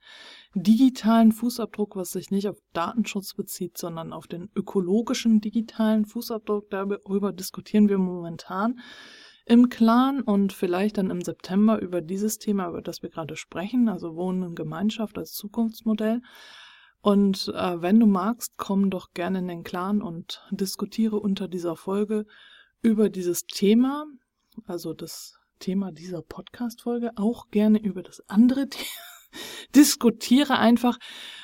digitalen 0.54 1.32
Fußabdruck, 1.32 1.96
was 1.96 2.12
sich 2.12 2.30
nicht 2.30 2.48
auf 2.48 2.58
Datenschutz 2.72 3.34
bezieht, 3.34 3.78
sondern 3.78 4.12
auf 4.12 4.26
den 4.26 4.50
ökologischen 4.56 5.40
digitalen 5.40 6.04
Fußabdruck. 6.04 6.70
Darüber 6.70 7.32
diskutieren 7.32 7.88
wir 7.88 7.98
momentan 7.98 8.80
im 9.44 9.68
Clan 9.68 10.20
und 10.20 10.52
vielleicht 10.52 10.98
dann 10.98 11.10
im 11.10 11.22
September 11.22 11.80
über 11.80 12.00
dieses 12.00 12.38
Thema, 12.38 12.68
über 12.68 12.82
das 12.82 13.02
wir 13.02 13.10
gerade 13.10 13.36
sprechen, 13.36 13.88
also 13.88 14.14
Wohnen 14.14 14.42
in 14.42 14.54
Gemeinschaft 14.54 15.18
als 15.18 15.32
Zukunftsmodell. 15.32 16.22
Und 17.02 17.48
äh, 17.48 17.82
wenn 17.82 17.98
du 17.98 18.06
magst, 18.06 18.52
komm 18.56 18.88
doch 18.88 19.12
gerne 19.12 19.40
in 19.40 19.48
den 19.48 19.64
Clan 19.64 20.00
und 20.00 20.40
diskutiere 20.52 21.18
unter 21.18 21.48
dieser 21.48 21.74
Folge 21.74 22.26
über 22.80 23.10
dieses 23.10 23.44
Thema, 23.44 24.06
also 24.66 24.94
das 24.94 25.34
Thema 25.58 25.90
dieser 25.90 26.22
Podcast-Folge, 26.22 27.10
auch 27.16 27.50
gerne 27.50 27.80
über 27.80 28.04
das 28.04 28.22
andere 28.28 28.68
Thema. 28.68 28.86
Diskutiere 29.74 30.58
einfach, 30.58 30.98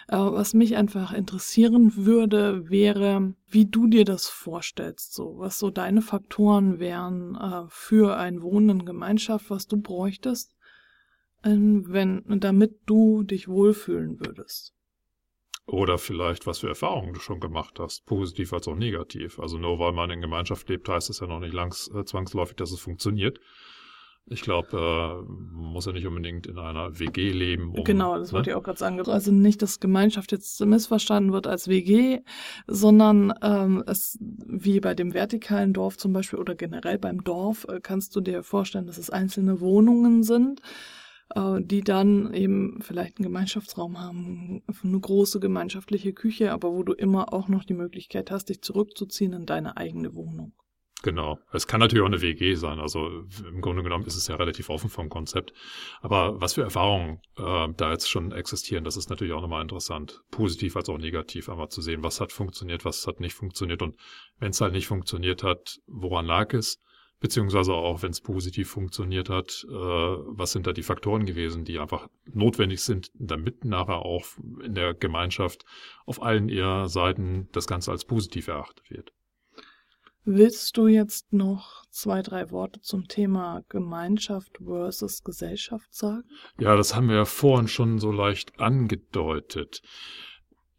äh, 0.06 0.16
was 0.16 0.54
mich 0.54 0.76
einfach 0.76 1.12
interessieren 1.12 1.96
würde, 1.96 2.70
wäre, 2.70 3.34
wie 3.48 3.66
du 3.66 3.88
dir 3.88 4.04
das 4.04 4.28
vorstellst, 4.28 5.12
so, 5.12 5.38
was 5.38 5.58
so 5.58 5.70
deine 5.70 6.02
Faktoren 6.02 6.78
wären 6.78 7.34
äh, 7.34 7.64
für 7.68 8.16
ein 8.16 8.42
Wohnen 8.42 8.80
in 8.80 8.86
Gemeinschaft, 8.86 9.50
was 9.50 9.66
du 9.66 9.76
bräuchtest, 9.76 10.54
wenn, 11.42 12.24
damit 12.40 12.80
du 12.86 13.22
dich 13.22 13.46
wohlfühlen 13.46 14.18
würdest. 14.18 14.74
Oder 15.68 15.98
vielleicht, 15.98 16.46
was 16.46 16.60
für 16.60 16.68
Erfahrungen 16.68 17.12
du 17.12 17.20
schon 17.20 17.40
gemacht 17.40 17.78
hast, 17.78 18.06
positiv 18.06 18.54
als 18.54 18.66
auch 18.68 18.74
negativ. 18.74 19.38
Also 19.38 19.58
nur 19.58 19.78
weil 19.78 19.92
man 19.92 20.08
in 20.10 20.22
Gemeinschaft 20.22 20.66
lebt, 20.70 20.88
heißt 20.88 21.10
es 21.10 21.20
ja 21.20 21.26
noch 21.26 21.40
nicht 21.40 21.52
langs, 21.52 21.90
äh, 21.94 22.04
zwangsläufig, 22.04 22.56
dass 22.56 22.72
es 22.72 22.80
funktioniert. 22.80 23.38
Ich 24.30 24.40
glaube, 24.40 25.26
äh, 25.28 25.30
muss 25.30 25.84
ja 25.84 25.92
nicht 25.92 26.06
unbedingt 26.06 26.46
in 26.46 26.58
einer 26.58 26.98
WG 26.98 27.32
leben. 27.32 27.74
Um, 27.74 27.84
genau, 27.84 28.18
das 28.18 28.28
ne? 28.28 28.36
wollte 28.36 28.50
ich 28.50 28.56
auch 28.56 28.62
gerade 28.62 28.78
sagen. 28.78 28.98
Also 29.08 29.30
nicht, 29.30 29.60
dass 29.60 29.78
Gemeinschaft 29.78 30.32
jetzt 30.32 30.58
missverstanden 30.64 31.34
wird 31.34 31.46
als 31.46 31.68
WG, 31.68 32.20
sondern 32.66 33.34
ähm, 33.42 33.84
es 33.86 34.18
wie 34.20 34.80
bei 34.80 34.94
dem 34.94 35.12
vertikalen 35.12 35.74
Dorf 35.74 35.98
zum 35.98 36.14
Beispiel 36.14 36.38
oder 36.38 36.54
generell 36.54 36.98
beim 36.98 37.24
Dorf 37.24 37.66
äh, 37.68 37.80
kannst 37.82 38.16
du 38.16 38.22
dir 38.22 38.42
vorstellen, 38.42 38.86
dass 38.86 38.96
es 38.96 39.10
einzelne 39.10 39.60
Wohnungen 39.60 40.22
sind 40.22 40.62
die 41.36 41.82
dann 41.82 42.32
eben 42.32 42.80
vielleicht 42.80 43.18
einen 43.18 43.24
Gemeinschaftsraum 43.24 44.00
haben, 44.00 44.62
eine 44.82 45.00
große 45.00 45.40
gemeinschaftliche 45.40 46.12
Küche, 46.12 46.52
aber 46.52 46.72
wo 46.72 46.82
du 46.82 46.94
immer 46.94 47.32
auch 47.32 47.48
noch 47.48 47.64
die 47.64 47.74
Möglichkeit 47.74 48.30
hast, 48.30 48.46
dich 48.46 48.62
zurückzuziehen 48.62 49.32
in 49.32 49.46
deine 49.46 49.76
eigene 49.76 50.14
Wohnung. 50.14 50.52
Genau. 51.02 51.38
Es 51.52 51.68
kann 51.68 51.78
natürlich 51.78 52.02
auch 52.02 52.08
eine 52.08 52.22
WG 52.22 52.54
sein. 52.54 52.80
Also 52.80 53.24
im 53.48 53.60
Grunde 53.60 53.84
genommen 53.84 54.04
ist 54.04 54.16
es 54.16 54.26
ja 54.26 54.34
relativ 54.34 54.68
offen 54.68 54.90
vom 54.90 55.08
Konzept. 55.08 55.52
Aber 56.00 56.40
was 56.40 56.54
für 56.54 56.62
Erfahrungen 56.62 57.20
äh, 57.36 57.68
da 57.76 57.92
jetzt 57.92 58.10
schon 58.10 58.32
existieren, 58.32 58.82
das 58.82 58.96
ist 58.96 59.08
natürlich 59.08 59.32
auch 59.32 59.40
nochmal 59.40 59.62
interessant. 59.62 60.22
Positiv 60.32 60.76
als 60.76 60.88
auch 60.88 60.98
negativ 60.98 61.48
einmal 61.48 61.68
zu 61.68 61.82
sehen, 61.82 62.02
was 62.02 62.20
hat 62.20 62.32
funktioniert, 62.32 62.84
was 62.84 63.06
hat 63.06 63.20
nicht 63.20 63.34
funktioniert. 63.34 63.80
Und 63.80 63.96
wenn 64.40 64.50
es 64.50 64.60
halt 64.60 64.72
nicht 64.72 64.88
funktioniert 64.88 65.44
hat, 65.44 65.78
woran 65.86 66.26
lag 66.26 66.52
es? 66.52 66.80
Beziehungsweise 67.20 67.72
auch 67.72 68.02
wenn 68.02 68.10
es 68.10 68.20
positiv 68.20 68.70
funktioniert 68.70 69.28
hat, 69.28 69.66
äh, 69.68 69.72
was 69.72 70.52
sind 70.52 70.66
da 70.66 70.72
die 70.72 70.82
Faktoren 70.82 71.26
gewesen, 71.26 71.64
die 71.64 71.78
einfach 71.78 72.08
notwendig 72.32 72.82
sind, 72.82 73.10
damit 73.14 73.64
nachher 73.64 74.04
auch 74.04 74.24
in 74.62 74.74
der 74.74 74.94
Gemeinschaft 74.94 75.64
auf 76.06 76.22
allen 76.22 76.48
ihrer 76.48 76.88
Seiten 76.88 77.48
das 77.52 77.66
Ganze 77.66 77.90
als 77.90 78.04
positiv 78.04 78.48
erachtet 78.48 78.90
wird. 78.90 79.12
Willst 80.30 80.76
du 80.76 80.88
jetzt 80.88 81.32
noch 81.32 81.86
zwei, 81.88 82.20
drei 82.20 82.50
Worte 82.50 82.82
zum 82.82 83.08
Thema 83.08 83.64
Gemeinschaft 83.70 84.58
versus 84.62 85.24
Gesellschaft 85.24 85.94
sagen? 85.94 86.28
Ja, 86.60 86.76
das 86.76 86.94
haben 86.94 87.08
wir 87.08 87.16
ja 87.16 87.24
vorhin 87.24 87.66
schon 87.66 87.98
so 87.98 88.12
leicht 88.12 88.60
angedeutet. 88.60 89.80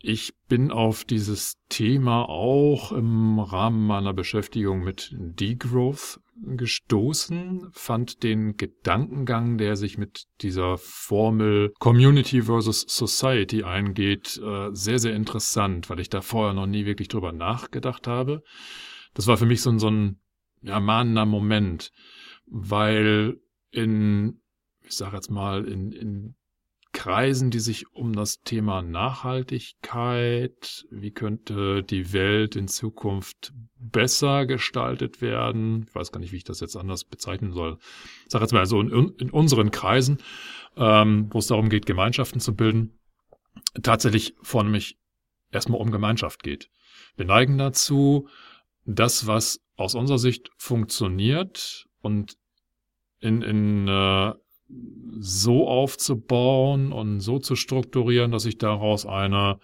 Ich 0.01 0.33
bin 0.47 0.71
auf 0.71 1.03
dieses 1.03 1.57
Thema 1.67 2.23
auch 2.29 2.93
im 2.93 3.38
Rahmen 3.38 3.85
meiner 3.85 4.13
Beschäftigung 4.13 4.81
mit 4.81 5.13
Degrowth 5.13 6.21
gestoßen, 6.41 7.69
fand 7.73 8.23
den 8.23 8.55
Gedankengang, 8.55 9.57
der 9.57 9.75
sich 9.75 9.97
mit 9.97 10.23
dieser 10.39 10.77
Formel 10.77 11.73
Community 11.79 12.43
versus 12.43 12.85
Society 12.88 13.63
eingeht, 13.63 14.39
äh, 14.41 14.69
sehr, 14.71 14.99
sehr 14.99 15.15
interessant, 15.15 15.89
weil 15.89 15.99
ich 15.99 16.09
da 16.09 16.21
vorher 16.21 16.53
noch 16.53 16.67
nie 16.67 16.85
wirklich 16.85 17.09
drüber 17.09 17.33
nachgedacht 17.33 18.07
habe. 18.07 18.41
Das 19.13 19.27
war 19.27 19.35
für 19.35 19.45
mich 19.45 19.62
so 19.62 19.69
ein, 19.69 19.79
so 19.79 19.89
ein 19.89 20.21
ja, 20.62 20.79
mahnender 20.79 21.25
Moment, 21.25 21.91
weil 22.45 23.38
in, 23.71 24.39
ich 24.81 24.95
sage 24.95 25.17
jetzt 25.17 25.29
mal, 25.29 25.65
in, 25.65 25.91
in 25.91 26.35
Kreisen, 26.99 27.49
die 27.49 27.62
sich 27.62 27.93
um 27.93 28.12
das 28.12 28.41
Thema 28.41 28.81
Nachhaltigkeit, 28.81 30.85
wie 30.91 31.12
könnte 31.12 31.81
die 31.81 32.12
Welt 32.12 32.57
in 32.57 32.67
Zukunft 32.67 33.53
besser 33.77 34.45
gestaltet 34.45 35.21
werden, 35.21 35.85
ich 35.88 35.95
weiß 35.95 36.12
gar 36.12 36.19
nicht, 36.19 36.33
wie 36.33 36.38
ich 36.38 36.43
das 36.43 36.59
jetzt 36.59 36.75
anders 36.75 37.05
bezeichnen 37.05 37.53
soll, 37.53 37.77
ich 38.25 38.31
sage 38.33 38.43
jetzt 38.43 38.51
mal 38.51 38.65
so 38.65 38.81
in, 38.81 39.13
in 39.17 39.29
unseren 39.29 39.71
Kreisen, 39.71 40.17
ähm, 40.75 41.29
wo 41.31 41.39
es 41.39 41.47
darum 41.47 41.69
geht, 41.69 41.85
Gemeinschaften 41.85 42.41
zu 42.41 42.53
bilden, 42.53 42.99
tatsächlich 43.81 44.35
vornehmlich 44.41 44.97
erstmal 45.51 45.79
um 45.79 45.91
Gemeinschaft 45.91 46.43
geht. 46.43 46.69
Wir 47.15 47.23
neigen 47.23 47.57
dazu, 47.57 48.27
das, 48.83 49.25
was 49.25 49.62
aus 49.77 49.95
unserer 49.95 50.19
Sicht 50.19 50.49
funktioniert 50.57 51.88
und 52.01 52.35
in, 53.21 53.41
in 53.41 53.88
äh, 53.88 54.33
so 55.19 55.67
aufzubauen 55.67 56.91
und 56.91 57.19
so 57.19 57.39
zu 57.39 57.55
strukturieren, 57.55 58.32
dass 58.32 58.43
sich 58.43 58.58
daraus 58.58 59.05
eine 59.05 59.60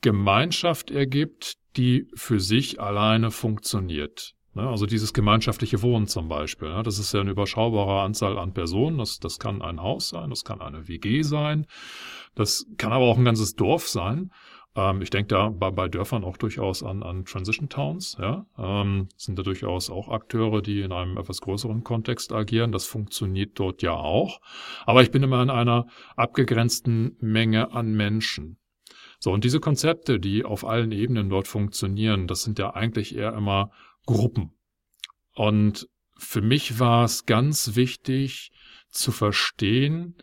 Gemeinschaft 0.00 0.90
ergibt, 0.90 1.56
die 1.76 2.06
für 2.14 2.40
sich 2.40 2.80
alleine 2.80 3.30
funktioniert. 3.30 4.34
Ne, 4.54 4.68
also 4.68 4.86
dieses 4.86 5.12
gemeinschaftliche 5.12 5.80
Wohnen 5.80 6.08
zum 6.08 6.28
Beispiel, 6.28 6.70
ne, 6.70 6.82
das 6.82 6.98
ist 6.98 7.14
ja 7.14 7.20
eine 7.20 7.30
überschaubare 7.30 8.00
Anzahl 8.02 8.36
an 8.36 8.52
Personen. 8.52 8.98
Das, 8.98 9.18
das 9.20 9.38
kann 9.38 9.62
ein 9.62 9.80
Haus 9.80 10.08
sein, 10.08 10.30
das 10.30 10.44
kann 10.44 10.60
eine 10.60 10.88
WG 10.88 11.22
sein, 11.22 11.66
das 12.34 12.66
kann 12.76 12.92
aber 12.92 13.04
auch 13.04 13.16
ein 13.16 13.24
ganzes 13.24 13.54
Dorf 13.54 13.88
sein. 13.88 14.30
Ähm, 14.76 15.02
ich 15.02 15.10
denke 15.10 15.28
da 15.28 15.48
bei, 15.48 15.70
bei 15.70 15.88
Dörfern 15.88 16.24
auch 16.24 16.36
durchaus 16.36 16.82
an, 16.82 17.02
an 17.02 17.24
Transition 17.24 17.68
Towns. 17.68 18.16
Ja? 18.20 18.46
Ähm, 18.58 19.08
sind 19.16 19.38
da 19.38 19.42
durchaus 19.42 19.90
auch 19.90 20.08
Akteure, 20.08 20.62
die 20.62 20.80
in 20.80 20.92
einem 20.92 21.16
etwas 21.16 21.40
größeren 21.40 21.84
Kontext 21.84 22.32
agieren. 22.32 22.72
Das 22.72 22.86
funktioniert 22.86 23.58
dort 23.58 23.82
ja 23.82 23.92
auch. 23.92 24.40
Aber 24.86 25.02
ich 25.02 25.10
bin 25.10 25.22
immer 25.22 25.42
in 25.42 25.50
einer 25.50 25.86
abgegrenzten 26.16 27.16
Menge 27.20 27.72
an 27.72 27.94
Menschen. 27.94 28.58
So, 29.18 29.32
und 29.32 29.44
diese 29.44 29.60
Konzepte, 29.60 30.18
die 30.18 30.44
auf 30.44 30.64
allen 30.64 30.92
Ebenen 30.92 31.28
dort 31.28 31.46
funktionieren, 31.46 32.26
das 32.26 32.42
sind 32.42 32.58
ja 32.58 32.70
eigentlich 32.70 33.14
eher 33.14 33.34
immer 33.34 33.70
Gruppen. 34.06 34.52
Und 35.34 35.88
für 36.16 36.40
mich 36.40 36.78
war 36.78 37.04
es 37.04 37.26
ganz 37.26 37.76
wichtig 37.76 38.50
zu 38.88 39.12
verstehen, 39.12 40.16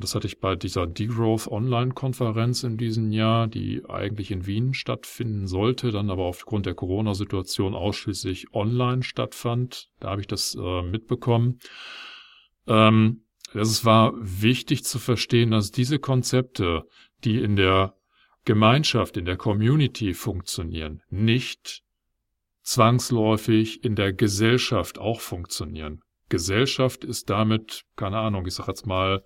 das 0.00 0.14
hatte 0.14 0.26
ich 0.26 0.40
bei 0.40 0.56
dieser 0.56 0.86
Degrowth 0.86 1.46
Online-Konferenz 1.46 2.62
in 2.62 2.76
diesem 2.76 3.12
Jahr, 3.12 3.46
die 3.46 3.82
eigentlich 3.88 4.30
in 4.30 4.46
Wien 4.46 4.74
stattfinden 4.74 5.46
sollte, 5.46 5.90
dann 5.90 6.10
aber 6.10 6.24
aufgrund 6.24 6.66
der 6.66 6.74
Corona-Situation 6.74 7.74
ausschließlich 7.74 8.54
online 8.54 9.02
stattfand. 9.02 9.90
Da 10.00 10.10
habe 10.10 10.22
ich 10.22 10.26
das 10.26 10.56
äh, 10.60 10.82
mitbekommen. 10.82 11.60
Ähm, 12.66 13.24
es 13.52 13.84
war 13.84 14.12
wichtig 14.16 14.84
zu 14.84 14.98
verstehen, 14.98 15.50
dass 15.50 15.70
diese 15.70 15.98
Konzepte, 15.98 16.84
die 17.24 17.38
in 17.38 17.56
der 17.56 17.94
Gemeinschaft, 18.44 19.16
in 19.16 19.26
der 19.26 19.36
Community 19.36 20.14
funktionieren, 20.14 21.02
nicht 21.10 21.82
zwangsläufig 22.62 23.84
in 23.84 23.96
der 23.96 24.12
Gesellschaft 24.12 24.98
auch 24.98 25.20
funktionieren. 25.20 26.02
Gesellschaft 26.28 27.04
ist 27.04 27.28
damit, 27.28 27.84
keine 27.96 28.18
Ahnung, 28.18 28.46
ich 28.46 28.54
sag 28.54 28.68
jetzt 28.68 28.86
mal, 28.86 29.22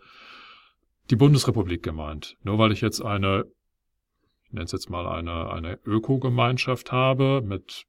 die 1.10 1.16
Bundesrepublik 1.16 1.82
gemeint. 1.82 2.36
Nur 2.42 2.58
weil 2.58 2.72
ich 2.72 2.80
jetzt 2.80 3.02
eine, 3.02 3.44
ich 4.46 4.52
nenne 4.52 4.64
es 4.64 4.72
jetzt 4.72 4.90
mal 4.90 5.06
eine, 5.06 5.50
eine 5.50 5.78
Ökogemeinschaft 5.84 6.92
habe 6.92 7.42
mit 7.44 7.84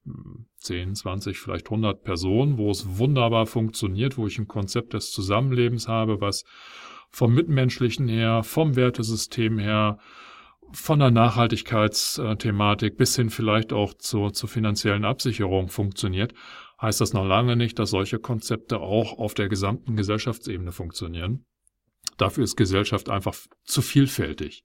10, 0.57 0.95
20, 0.95 1.39
vielleicht 1.39 1.67
100 1.67 2.03
Personen, 2.03 2.57
wo 2.57 2.69
es 2.69 2.97
wunderbar 2.97 3.45
funktioniert, 3.45 4.17
wo 4.17 4.27
ich 4.27 4.37
ein 4.37 4.47
Konzept 4.47 4.93
des 4.93 5.11
Zusammenlebens 5.11 5.87
habe, 5.87 6.21
was 6.21 6.43
vom 7.09 7.33
Mitmenschlichen 7.33 8.07
her, 8.07 8.43
vom 8.43 8.75
Wertesystem 8.75 9.57
her, 9.57 9.97
von 10.73 10.99
der 10.99 11.11
Nachhaltigkeitsthematik 11.11 12.97
bis 12.97 13.15
hin 13.15 13.29
vielleicht 13.29 13.71
auch 13.71 13.93
zur, 13.93 14.33
zur 14.33 14.49
finanziellen 14.49 15.05
Absicherung 15.05 15.69
funktioniert, 15.69 16.33
heißt 16.81 16.99
das 16.99 17.13
noch 17.13 17.25
lange 17.25 17.55
nicht, 17.55 17.79
dass 17.79 17.91
solche 17.91 18.19
Konzepte 18.19 18.79
auch 18.79 19.17
auf 19.17 19.35
der 19.35 19.47
gesamten 19.47 19.95
Gesellschaftsebene 19.95 20.73
funktionieren 20.73 21.45
Dafür 22.17 22.43
ist 22.43 22.55
Gesellschaft 22.55 23.09
einfach 23.09 23.35
zu 23.63 23.81
vielfältig. 23.81 24.63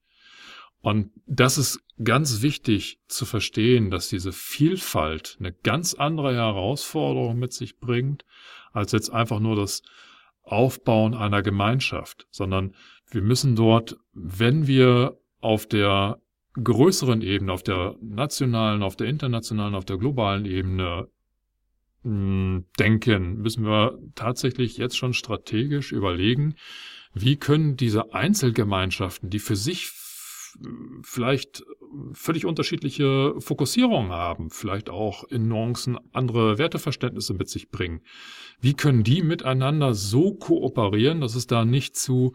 Und 0.83 1.11
das 1.27 1.59
ist 1.59 1.81
ganz 2.03 2.43
wichtig 2.43 3.01
zu 3.07 3.27
verstehen, 3.27 3.91
dass 3.91 4.09
diese 4.09 4.33
Vielfalt 4.33 5.37
eine 5.39 5.53
ganz 5.53 5.95
andere 5.95 6.35
Herausforderung 6.35 7.39
mit 7.39 7.53
sich 7.53 7.79
bringt, 7.79 8.25
als 8.73 8.93
jetzt 8.93 9.11
einfach 9.11 9.41
nur 9.41 9.57
das 9.57 9.83
Aufbauen 10.43 11.15
einer 11.15 11.43
Gemeinschaft, 11.43 12.27
sondern 12.31 12.75
wir 13.11 13.23
müssen 13.23 13.57
dort, 13.57 13.97
wenn 14.13 14.67
wir 14.67 15.19
auf 15.41 15.67
der 15.67 16.21
größeren 16.55 17.23
Ebene, 17.23 17.53
auf 17.53 17.63
der 17.63 17.97
nationalen, 18.01 18.83
auf 18.83 18.97
der 18.97 19.09
internationalen, 19.09 19.75
auf 19.75 19.85
der 19.85 19.99
globalen 19.99 20.47
Ebene 20.47 21.09
hm, 22.03 22.65
denken, 22.79 23.37
müssen 23.37 23.65
wir 23.65 23.99
tatsächlich 24.15 24.77
jetzt 24.79 24.97
schon 24.97 25.13
strategisch 25.13 25.93
überlegen, 25.93 26.55
wie 27.13 27.37
können 27.37 27.77
diese 27.77 28.15
Einzelgemeinschaften, 28.15 29.31
die 29.31 29.39
für 29.39 29.57
sich 29.57 29.93
vielleicht 31.03 31.65
völlig 32.13 32.45
unterschiedliche 32.45 33.35
Fokussierungen 33.39 34.11
haben, 34.11 34.51
vielleicht 34.51 34.91
auch 34.91 35.25
in 35.25 35.49
Nuancen 35.49 35.99
andere 36.13 36.59
Werteverständnisse 36.59 37.35
mit 37.35 37.49
sich 37.49 37.71
bringen. 37.71 38.03
Wie 38.61 38.75
können 38.75 39.03
die 39.03 39.23
miteinander 39.23 39.95
so 39.95 40.35
kooperieren, 40.35 41.21
dass 41.21 41.35
es 41.35 41.47
da 41.47 41.65
nicht 41.65 41.97
zu 41.97 42.33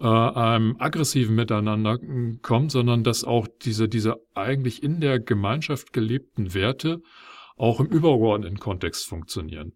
äh, 0.00 0.06
einem 0.06 0.76
aggressiven 0.78 1.34
Miteinander 1.34 1.98
kommt, 2.42 2.70
sondern 2.70 3.04
dass 3.04 3.24
auch 3.24 3.48
diese, 3.62 3.88
diese 3.88 4.16
eigentlich 4.34 4.82
in 4.82 5.00
der 5.00 5.18
Gemeinschaft 5.18 5.92
gelebten 5.92 6.54
Werte 6.54 7.02
auch 7.56 7.80
im 7.80 7.86
übergeordneten 7.86 8.58
Kontext 8.58 9.06
funktionieren. 9.06 9.72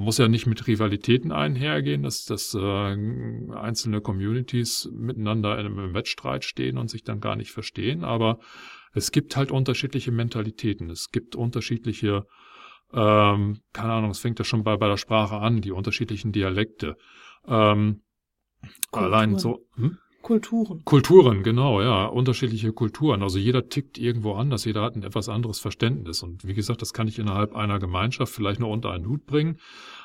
Muss 0.00 0.18
ja 0.18 0.28
nicht 0.28 0.46
mit 0.46 0.64
Rivalitäten 0.68 1.32
einhergehen, 1.32 2.04
dass, 2.04 2.24
dass 2.24 2.54
äh, 2.54 2.58
einzelne 2.58 4.00
Communities 4.00 4.88
miteinander 4.92 5.58
in 5.58 5.66
einem 5.66 5.92
Wettstreit 5.92 6.44
stehen 6.44 6.78
und 6.78 6.88
sich 6.88 7.02
dann 7.02 7.18
gar 7.18 7.34
nicht 7.34 7.50
verstehen, 7.50 8.04
aber 8.04 8.38
es 8.94 9.10
gibt 9.10 9.36
halt 9.36 9.50
unterschiedliche 9.50 10.12
Mentalitäten, 10.12 10.88
es 10.88 11.10
gibt 11.10 11.34
unterschiedliche, 11.34 12.26
ähm, 12.92 13.58
keine 13.72 13.92
Ahnung, 13.92 14.12
es 14.12 14.20
fängt 14.20 14.38
ja 14.38 14.44
schon 14.44 14.62
bei, 14.62 14.76
bei 14.76 14.86
der 14.86 14.98
Sprache 14.98 15.38
an, 15.38 15.62
die 15.62 15.72
unterschiedlichen 15.72 16.30
Dialekte. 16.30 16.96
Ähm, 17.48 18.02
allein 18.92 19.36
so. 19.36 19.66
Hm? 19.74 19.98
Kulturen. 20.28 20.82
Kulturen, 20.84 21.42
genau, 21.42 21.80
ja. 21.80 22.04
Unterschiedliche 22.04 22.74
Kulturen. 22.74 23.22
Also 23.22 23.38
jeder 23.38 23.70
tickt 23.70 23.96
irgendwo 23.96 24.34
anders, 24.34 24.66
jeder 24.66 24.82
hat 24.82 24.94
ein 24.94 25.02
etwas 25.02 25.30
anderes 25.30 25.58
Verständnis. 25.58 26.22
Und 26.22 26.46
wie 26.46 26.52
gesagt, 26.52 26.82
das 26.82 26.92
kann 26.92 27.08
ich 27.08 27.18
innerhalb 27.18 27.54
einer 27.54 27.78
Gemeinschaft 27.78 28.34
vielleicht 28.34 28.60
nur 28.60 28.68
unter 28.68 28.90
einen 28.90 29.08
Hut 29.08 29.24
bringen. 29.24 29.58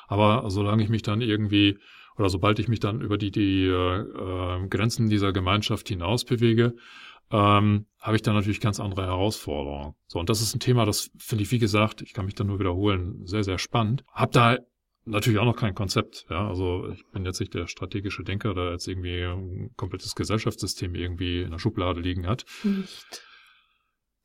Aber 0.08 0.48
solange 0.48 0.82
ich 0.82 0.88
mich 0.88 1.02
dann 1.02 1.20
irgendwie 1.20 1.76
oder 2.16 2.30
sobald 2.30 2.58
ich 2.58 2.68
mich 2.68 2.80
dann 2.80 3.02
über 3.02 3.18
die, 3.18 3.32
die 3.32 3.66
äh, 3.66 4.66
Grenzen 4.68 5.10
dieser 5.10 5.34
Gemeinschaft 5.34 5.88
hinaus 5.88 6.24
bewege, 6.24 6.74
ähm, 7.30 7.84
habe 8.00 8.16
ich 8.16 8.22
dann 8.22 8.34
natürlich 8.34 8.60
ganz 8.60 8.80
andere 8.80 9.02
Herausforderungen. 9.02 9.94
So, 10.06 10.20
und 10.20 10.30
das 10.30 10.40
ist 10.40 10.54
ein 10.54 10.60
Thema, 10.60 10.86
das 10.86 11.10
finde 11.18 11.42
ich, 11.42 11.50
wie 11.50 11.58
gesagt, 11.58 12.00
ich 12.00 12.14
kann 12.14 12.24
mich 12.24 12.34
dann 12.34 12.46
nur 12.46 12.60
wiederholen, 12.60 13.26
sehr, 13.26 13.44
sehr 13.44 13.58
spannend. 13.58 14.04
Hab 14.10 14.32
da 14.32 14.56
natürlich 15.04 15.38
auch 15.38 15.44
noch 15.44 15.56
kein 15.56 15.74
Konzept. 15.74 16.26
Ja, 16.30 16.48
also 16.48 16.88
ich 16.90 17.04
bin 17.12 17.24
jetzt 17.24 17.40
nicht 17.40 17.54
der 17.54 17.66
strategische 17.66 18.24
Denker, 18.24 18.54
der 18.54 18.72
jetzt 18.72 18.88
irgendwie 18.88 19.22
ein 19.22 19.70
komplettes 19.76 20.14
Gesellschaftssystem 20.14 20.94
irgendwie 20.94 21.42
in 21.42 21.50
der 21.50 21.58
Schublade 21.58 22.00
liegen 22.00 22.26
hat. 22.26 22.44
Nicht. 22.62 23.22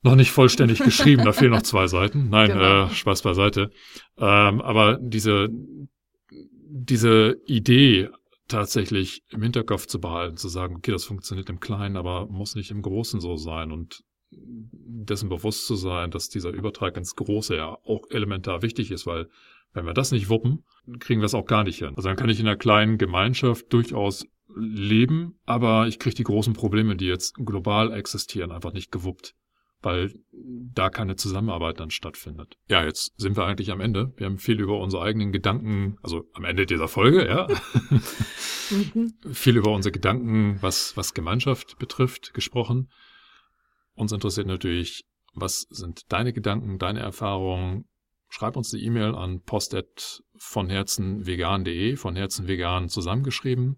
Noch 0.01 0.15
nicht 0.15 0.31
vollständig 0.31 0.79
geschrieben, 0.79 1.25
da 1.25 1.33
fehlen 1.33 1.51
noch 1.51 1.61
zwei 1.61 1.87
Seiten. 1.87 2.29
Nein, 2.29 2.51
genau. 2.51 2.85
äh, 2.85 2.89
Spaß 2.89 3.21
beiseite. 3.21 3.71
Ähm, 4.17 4.61
aber 4.61 4.97
diese, 5.01 5.49
diese 6.31 7.37
Idee 7.45 8.09
tatsächlich 8.47 9.23
im 9.29 9.43
Hinterkopf 9.43 9.85
zu 9.85 9.99
behalten, 9.99 10.37
zu 10.37 10.47
sagen, 10.47 10.77
okay, 10.77 10.91
das 10.91 11.03
funktioniert 11.03 11.49
im 11.49 11.59
Kleinen, 11.59 11.97
aber 11.97 12.27
muss 12.27 12.55
nicht 12.55 12.71
im 12.71 12.81
Großen 12.81 13.19
so 13.19 13.35
sein 13.35 13.71
und 13.71 14.03
dessen 14.31 15.29
bewusst 15.29 15.67
zu 15.67 15.75
sein, 15.75 16.11
dass 16.11 16.29
dieser 16.29 16.51
Übertrag 16.51 16.97
ins 16.97 17.15
Große 17.15 17.55
ja 17.55 17.77
auch 17.83 18.09
elementar 18.09 18.61
wichtig 18.61 18.91
ist, 18.91 19.05
weil 19.05 19.27
wenn 19.73 19.85
wir 19.85 19.93
das 19.93 20.11
nicht 20.11 20.29
wuppen, 20.29 20.63
kriegen 20.99 21.21
wir 21.21 21.25
es 21.25 21.33
auch 21.33 21.45
gar 21.45 21.63
nicht 21.63 21.79
hin. 21.79 21.93
Also 21.95 22.09
dann 22.09 22.17
kann 22.17 22.29
ich 22.29 22.39
in 22.39 22.47
einer 22.47 22.57
kleinen 22.57 22.97
Gemeinschaft 22.97 23.71
durchaus 23.71 24.25
leben, 24.55 25.39
aber 25.45 25.87
ich 25.87 25.99
kriege 25.99 26.15
die 26.15 26.23
großen 26.23 26.53
Probleme, 26.53 26.95
die 26.95 27.05
jetzt 27.05 27.35
global 27.35 27.93
existieren, 27.93 28.51
einfach 28.51 28.73
nicht 28.73 28.91
gewuppt, 28.91 29.35
weil 29.81 30.11
da 30.31 30.89
keine 30.89 31.15
Zusammenarbeit 31.15 31.79
dann 31.79 31.91
stattfindet. 31.91 32.57
Ja, 32.67 32.83
jetzt 32.83 33.13
sind 33.17 33.37
wir 33.37 33.45
eigentlich 33.45 33.71
am 33.71 33.79
Ende. 33.79 34.11
Wir 34.17 34.25
haben 34.25 34.39
viel 34.39 34.59
über 34.59 34.79
unsere 34.79 35.03
eigenen 35.03 35.31
Gedanken, 35.31 35.97
also 36.01 36.23
am 36.33 36.45
Ende 36.45 36.65
dieser 36.65 36.87
Folge, 36.87 37.27
ja, 37.27 37.47
mhm. 38.71 39.13
viel 39.31 39.57
über 39.57 39.71
unsere 39.71 39.91
Gedanken, 39.91 40.57
was, 40.61 40.97
was 40.97 41.13
Gemeinschaft 41.13 41.77
betrifft, 41.77 42.33
gesprochen. 42.33 42.89
Uns 43.93 44.11
interessiert 44.11 44.47
natürlich, 44.47 45.05
was 45.35 45.67
sind 45.69 46.11
deine 46.11 46.33
Gedanken, 46.33 46.79
deine 46.79 47.01
Erfahrungen, 47.01 47.85
schreib 48.29 48.55
uns 48.55 48.73
eine 48.73 48.81
E-Mail 48.83 49.15
an 49.15 49.41
post@ 49.41 50.23
von 50.37 50.69
Herzen 50.69 51.25
vegan.de, 51.25 51.97
von 51.97 52.15
Herzen 52.15 52.47
vegan 52.47 52.89
zusammengeschrieben. 52.89 53.77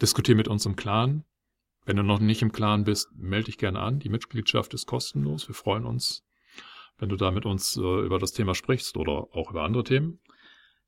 Diskutier 0.00 0.36
mit 0.36 0.48
uns 0.48 0.66
im 0.66 0.76
Clan. 0.76 1.24
Wenn 1.86 1.96
du 1.96 2.02
noch 2.02 2.20
nicht 2.20 2.42
im 2.42 2.52
Clan 2.52 2.84
bist, 2.84 3.08
melde 3.14 3.46
dich 3.46 3.58
gerne 3.58 3.80
an. 3.80 3.98
Die 3.98 4.08
Mitgliedschaft 4.08 4.74
ist 4.74 4.86
kostenlos. 4.86 5.48
Wir 5.48 5.54
freuen 5.54 5.86
uns, 5.86 6.24
wenn 6.98 7.08
du 7.08 7.16
da 7.16 7.30
mit 7.30 7.46
uns 7.46 7.76
äh, 7.76 7.80
über 7.80 8.18
das 8.18 8.32
Thema 8.32 8.54
sprichst 8.54 8.96
oder 8.96 9.28
auch 9.32 9.50
über 9.50 9.62
andere 9.62 9.84
Themen. 9.84 10.20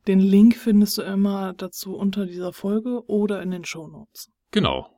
Den 0.07 0.21
Link 0.21 0.57
findest 0.57 0.99
du 0.99 1.03
immer 1.03 1.55
dazu 1.55 1.97
unter 1.97 2.27
dieser 2.27 2.53
Folge 2.53 3.07
oder 3.07 3.43
in 3.43 3.51
den 3.51 3.65
Shownotes. 3.65 4.31
Genau. 4.51 4.89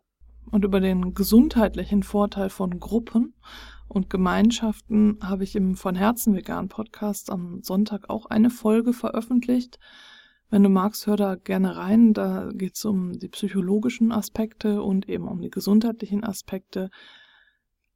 Und 0.51 0.65
über 0.65 0.81
den 0.81 1.15
gesundheitlichen 1.15 2.03
Vorteil 2.03 2.51
von 2.51 2.81
Gruppen 2.81 3.35
und 3.91 4.09
Gemeinschaften 4.09 5.19
habe 5.21 5.45
ich 5.45 5.57
im 5.57 5.75
Von 5.75 5.97
Herzen 5.97 6.35
Vegan 6.35 6.69
Podcast 6.69 7.31
am 7.31 7.63
Sonntag 7.63 8.09
auch 8.09 8.27
eine 8.27 8.49
Folge 8.49 8.93
veröffentlicht. 8.93 9.79
Wenn 10.49 10.63
du 10.63 10.69
magst, 10.69 11.07
hör 11.07 11.17
da 11.17 11.35
gerne 11.35 11.77
rein. 11.77 12.15
Da 12.15 12.51
geht 12.53 12.77
es 12.77 12.85
um 12.85 13.19
die 13.19 13.29
psychologischen 13.29 14.13
Aspekte 14.13 14.83
und 14.83 15.09
eben 15.09 15.27
um 15.27 15.41
die 15.41 15.51
gesundheitlichen 15.51 16.25
Aspekte 16.25 16.91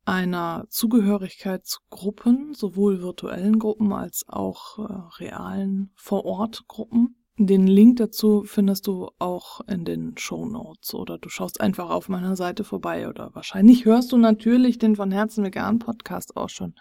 einer 0.05 0.67
Zugehörigkeit 0.69 1.65
zu 1.65 1.79
Gruppen, 1.91 2.55
sowohl 2.55 3.01
virtuellen 3.01 3.59
Gruppen 3.59 3.93
als 3.93 4.25
auch 4.29 4.79
äh, 4.79 5.23
realen 5.23 5.93
Vor-Ort-Gruppen. 5.95 7.24
Den 7.37 7.66
Link 7.66 7.97
dazu 7.97 8.44
findest 8.44 8.87
du 8.87 9.11
auch 9.18 9.61
in 9.66 9.85
den 9.85 10.16
Show 10.16 10.47
Notes 10.47 10.94
oder 10.94 11.18
du 11.18 11.29
schaust 11.29 11.61
einfach 11.61 11.90
auf 11.90 12.09
meiner 12.09 12.37
Seite 12.37 12.62
vorbei 12.62 13.09
oder 13.09 13.35
wahrscheinlich 13.35 13.85
hörst 13.85 14.12
du 14.12 14.16
natürlich 14.16 14.79
den 14.79 14.94
von 14.94 15.11
Herzen 15.11 15.44
vegan 15.44 15.81
Podcast 15.81 16.37
auch 16.37 16.49
schon 16.49 16.75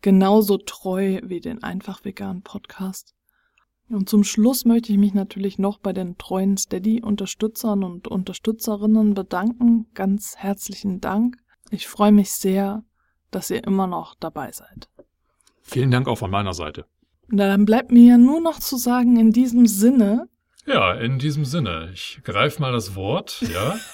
genauso 0.00 0.58
treu 0.58 1.20
wie 1.24 1.40
den 1.40 1.64
einfach 1.64 2.04
vegan 2.04 2.42
Podcast. 2.42 3.14
Und 3.88 4.08
zum 4.08 4.22
Schluss 4.22 4.64
möchte 4.64 4.92
ich 4.92 4.98
mich 4.98 5.14
natürlich 5.14 5.58
noch 5.58 5.78
bei 5.78 5.92
den 5.92 6.16
treuen 6.16 6.56
Steady-Unterstützern 6.56 7.82
und 7.82 8.06
Unterstützerinnen 8.06 9.14
bedanken. 9.14 9.86
Ganz 9.94 10.36
herzlichen 10.36 11.00
Dank. 11.00 11.36
Ich 11.70 11.88
freue 11.88 12.12
mich 12.12 12.30
sehr, 12.30 12.84
dass 13.32 13.50
ihr 13.50 13.64
immer 13.64 13.88
noch 13.88 14.14
dabei 14.14 14.52
seid. 14.52 14.88
Vielen 15.60 15.90
Dank 15.90 16.06
auch 16.06 16.18
von 16.18 16.30
meiner 16.30 16.54
Seite. 16.54 16.86
Dann 17.34 17.64
bleibt 17.64 17.90
mir 17.90 18.10
ja 18.10 18.18
nur 18.18 18.42
noch 18.42 18.60
zu 18.60 18.76
sagen, 18.76 19.18
in 19.18 19.32
diesem 19.32 19.66
Sinne. 19.66 20.28
Ja, 20.66 20.92
in 20.92 21.18
diesem 21.18 21.46
Sinne. 21.46 21.88
Ich 21.94 22.20
greife 22.24 22.60
mal 22.60 22.72
das 22.72 22.94
Wort, 22.94 23.42
ja. 23.52 23.76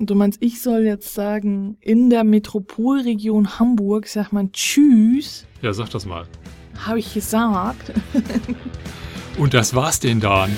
Du 0.00 0.14
meinst, 0.14 0.40
ich 0.40 0.62
soll 0.62 0.84
jetzt 0.84 1.12
sagen, 1.12 1.76
in 1.80 2.08
der 2.08 2.22
Metropolregion 2.22 3.58
Hamburg 3.58 4.06
sagt 4.06 4.32
man 4.32 4.52
Tschüss. 4.52 5.44
Ja, 5.60 5.72
sag 5.72 5.90
das 5.90 6.06
mal. 6.06 6.24
Habe 6.86 7.00
ich 7.00 7.14
gesagt. 7.14 7.92
Und 9.38 9.54
das 9.54 9.74
war's 9.74 9.98
denn 9.98 10.20
dann. 10.20 10.56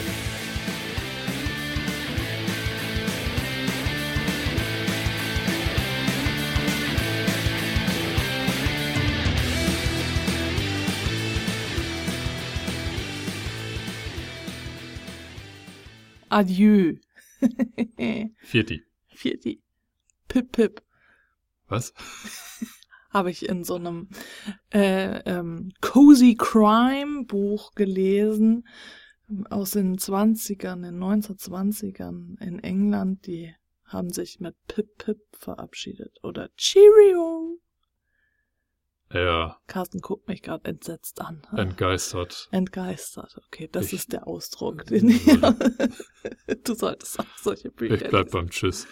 Adieu. 16.40 16.96
Vierti. 18.38 18.82
Vierti. 19.08 19.62
Pip, 20.26 20.52
pip. 20.52 20.82
Was? 21.68 21.92
Habe 23.10 23.30
ich 23.30 23.46
in 23.46 23.62
so 23.62 23.74
einem 23.74 24.08
äh, 24.72 25.18
ähm, 25.30 25.72
Cozy 25.82 26.36
Crime 26.38 27.26
Buch 27.26 27.74
gelesen 27.74 28.66
aus 29.50 29.72
den 29.72 29.98
20ern, 29.98 30.80
den 30.80 30.98
1920ern 30.98 32.40
in 32.40 32.58
England. 32.60 33.26
Die 33.26 33.54
haben 33.84 34.08
sich 34.08 34.40
mit 34.40 34.56
Pip 34.66 34.96
Pip 34.96 35.20
verabschiedet. 35.32 36.20
Oder 36.22 36.48
Cheerio. 36.56 37.58
Ja, 39.12 39.58
Carsten 39.66 39.98
guckt 40.00 40.28
mich 40.28 40.40
gerade 40.42 40.64
entsetzt 40.66 41.20
an. 41.20 41.42
entgeistert. 41.56 42.48
Entgeistert, 42.52 43.36
okay, 43.46 43.68
das 43.72 43.86
Ich- 43.86 43.94
ist 43.94 44.12
der 44.12 44.26
Ausdruck, 44.28 44.84
den 44.86 45.08
ich. 45.10 45.24
du 46.64 46.74
solltest 46.74 47.18
auch 47.18 47.24
solche 47.42 47.70
Bücher 47.70 47.94
Ich 47.96 48.08
bleib 48.08 48.26
lesen. 48.26 48.30
beim 48.32 48.50
Tschüss. 48.50 48.86